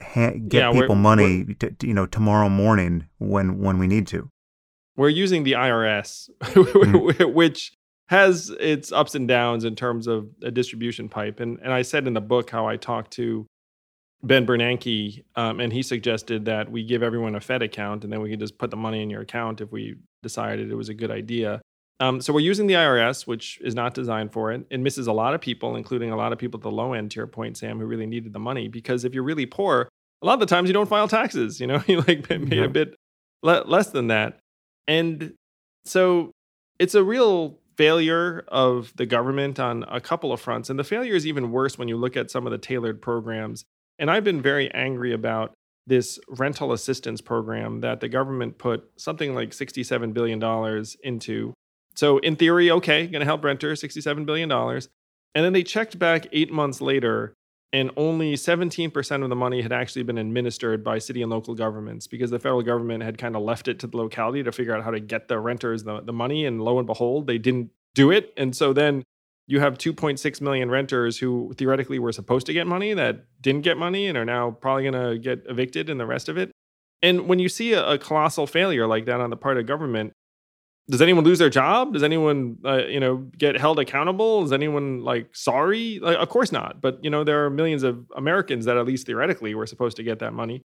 [0.00, 4.06] ha- get Yeah, people we're- money, to, you know, tomorrow morning when when we need
[4.08, 4.28] to.
[4.96, 7.32] we're using the IRS, Mm-hmm.
[7.32, 7.72] which
[8.12, 11.40] has its ups and downs in terms of a distribution pipe.
[11.40, 13.46] And and I said in the book how I talked to
[14.22, 18.20] Ben Bernanke, um, and he suggested that we give everyone a Fed account, and then
[18.20, 20.94] we could just put the money in your account if we decided it was a
[20.94, 21.60] good idea.
[22.00, 24.64] Um, so we're using the IRS, which is not designed for it.
[24.70, 27.10] It misses a lot of people, including a lot of people at the low end.
[27.12, 29.88] To your point, Sam, who really needed the money, because if you're really poor,
[30.22, 31.60] a lot of the times you don't file taxes.
[31.60, 32.64] You know, you like made Yeah.
[32.64, 32.94] a bit
[33.42, 34.38] le- less than that.
[34.86, 35.34] And
[35.84, 36.30] so
[36.78, 40.70] it's a real failure of the government on a couple of fronts.
[40.70, 43.64] And the failure is even worse when you look at some of the tailored programs.
[43.98, 45.52] And I've been very angry about
[45.88, 50.40] this rental assistance program that the government put something like $67 billion
[51.02, 51.54] into.
[51.96, 54.52] So, in theory, okay, going to help renters, $67 billion.
[54.52, 57.34] And then they checked back eight months later
[57.72, 62.06] and only 17% of the money had actually been administered by city and local governments
[62.06, 64.84] because the federal government had kind of left it to the locality to figure out
[64.84, 68.10] how to get the renters the, the money and lo and behold they didn't do
[68.10, 68.32] it.
[68.36, 69.02] And so then
[69.46, 73.76] you have 2.6 million renters who theoretically were supposed to get money that didn't get
[73.76, 76.50] money and are now probably going to get evicted and the rest of it.
[77.02, 80.12] And when you see a, a colossal failure like that on the part of government
[80.88, 81.92] does anyone lose their job?
[81.92, 84.42] Does anyone, uh, you know, get held accountable?
[84.44, 85.98] Is anyone like sorry?
[86.00, 86.80] Like, of course not.
[86.80, 90.02] But you know, there are millions of Americans that at least theoretically were supposed to
[90.02, 90.62] get that money.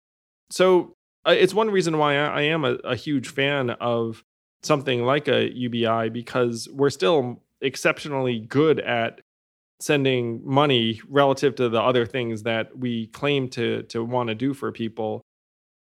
[0.51, 0.93] So
[1.28, 4.24] uh, it's one reason why I, I am a, a huge fan of
[4.63, 9.22] something like a UBI because we're still exceptionally good at
[9.82, 14.53] sending money relative to the other things that we claim to to want to do
[14.53, 15.24] for people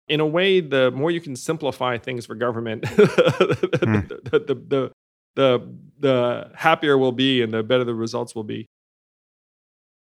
[0.07, 4.91] in a way, the more you can simplify things for government, the, the, the,
[5.35, 8.65] the, the happier we'll be and the better the results will be.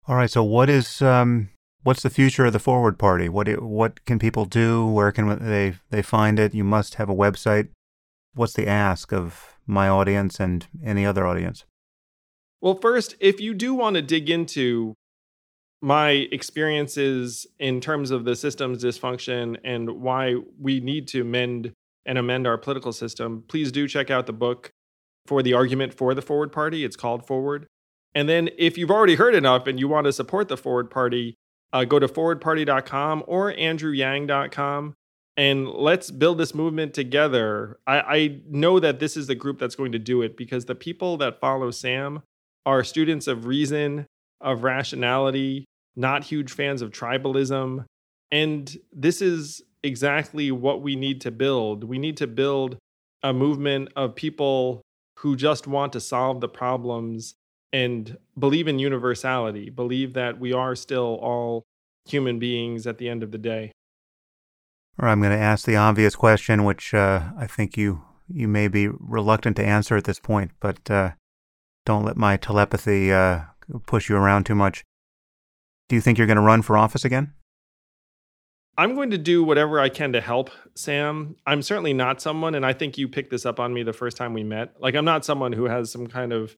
[0.07, 0.29] All right.
[0.29, 1.49] So, what is um,
[1.83, 3.29] what's the future of the Forward Party?
[3.29, 4.85] What what can people do?
[4.87, 6.53] Where can they they find it?
[6.53, 7.69] You must have a website.
[8.33, 11.65] What's the ask of my audience and any other audience?
[12.61, 14.95] Well, first, if you do want to dig into
[15.81, 21.73] my experiences in terms of the system's dysfunction and why we need to mend
[22.05, 24.71] and amend our political system, please do check out the book
[25.25, 26.83] for the argument for the Forward Party.
[26.83, 27.67] It's called Forward.
[28.13, 31.35] And then if you've already heard enough and you want to support the Forward Party,
[31.73, 34.93] uh, go to forwardparty.com or andrewyang.com
[35.37, 37.79] and let's build this movement together.
[37.87, 40.75] I, I know that this is the group that's going to do it because the
[40.75, 42.21] people that follow Sam
[42.65, 44.05] are students of reason,
[44.41, 45.65] of rationality,
[45.95, 47.85] not huge fans of tribalism.
[48.31, 51.83] And this is exactly what we need to build.
[51.83, 52.77] We need to build
[53.23, 54.81] a movement of people
[55.19, 57.35] who just want to solve the problems
[57.73, 61.63] and believe in universality, believe that we are still all
[62.05, 63.71] human beings at the end of the day.
[64.97, 68.67] Or I'm going to ask the obvious question, which uh, I think you you may
[68.67, 71.11] be reluctant to answer at this point, but uh,
[71.85, 73.41] don't let my telepathy uh,
[73.85, 74.83] push you around too much.
[75.91, 77.33] Do you think you're going to run for office again?
[78.77, 81.35] I'm going to do whatever I can to help Sam.
[81.45, 84.15] I'm certainly not someone, and I think you picked this up on me the first
[84.15, 84.73] time we met.
[84.79, 86.55] Like, I'm not someone who has some kind of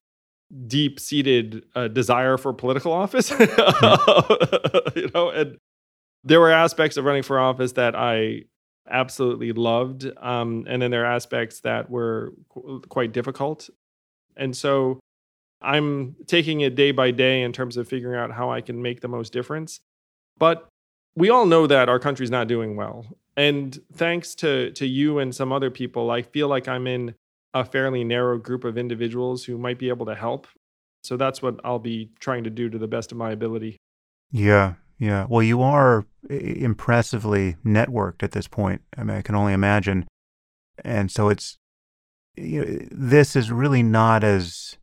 [0.68, 3.30] deep seated uh, desire for political office.
[4.94, 5.58] you know, and
[6.22, 8.42] there were aspects of running for office that I
[8.88, 10.08] absolutely loved.
[10.18, 13.68] Um, and then there are aspects that were qu- quite difficult.
[14.36, 15.00] And so
[15.64, 19.00] I'm taking it day by day in terms of figuring out how I can make
[19.00, 19.80] the most difference.
[20.38, 20.68] But
[21.16, 23.06] we all know that our country's not doing well.
[23.36, 27.14] And thanks to, to you and some other people, I feel like I'm in
[27.52, 30.46] a fairly narrow group of individuals who might be able to help.
[31.02, 33.76] So that's what I'll be trying to do to the best of my ability.
[34.30, 35.26] Yeah, yeah.
[35.28, 38.82] Well, you are impressively networked at this point.
[38.96, 40.06] I mean, I can only imagine.
[40.84, 41.58] And so it's,
[42.36, 44.76] you know, this is really not as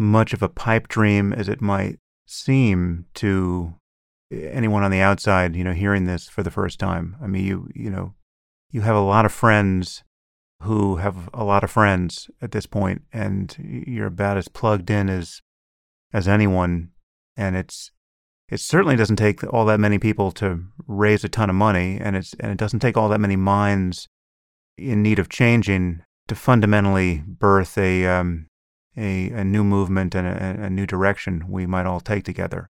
[0.00, 3.74] much of a pipe dream as it might seem to
[4.32, 7.16] anyone on the outside, you know, hearing this for the first time.
[7.22, 8.14] I mean, you, you know,
[8.70, 10.02] you have a lot of friends
[10.62, 13.54] who have a lot of friends at this point, and
[13.86, 15.42] you're about as plugged in as
[16.12, 16.90] as anyone.
[17.36, 17.90] And it's
[18.48, 22.16] it certainly doesn't take all that many people to raise a ton of money, and
[22.16, 24.08] it's and it doesn't take all that many minds
[24.76, 28.46] in need of changing to fundamentally birth a um,
[29.00, 32.68] a, a new movement and a, a new direction we might all take together.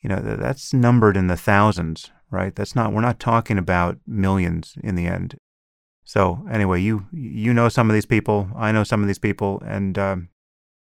[0.00, 2.54] You know, that's numbered in the thousands, right?
[2.54, 5.36] That's not we're not talking about millions in the end.
[6.04, 9.62] So anyway, you you know some of these people, I know some of these people,
[9.66, 10.28] and um,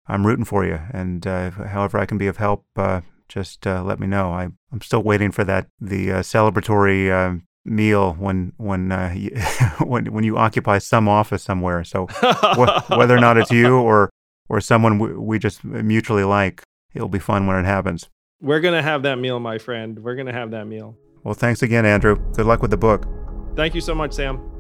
[0.07, 0.81] I'm rooting for you.
[0.93, 4.33] And uh, however I can be of help, uh, just uh, let me know.
[4.33, 9.15] I, I'm still waiting for that the uh, celebratory uh, meal when when uh,
[9.85, 11.85] when when you occupy some office somewhere.
[11.85, 14.11] So wh- whether or not it's you or
[14.49, 16.63] or someone we, we just mutually like,
[16.95, 18.09] it'll be fun when it happens.
[18.41, 19.99] We're gonna have that meal, my friend.
[19.99, 20.97] We're gonna have that meal.
[21.25, 22.17] Well, thanks again, Andrew.
[22.35, 23.07] Good luck with the book.
[23.57, 24.58] Thank you so much, Sam.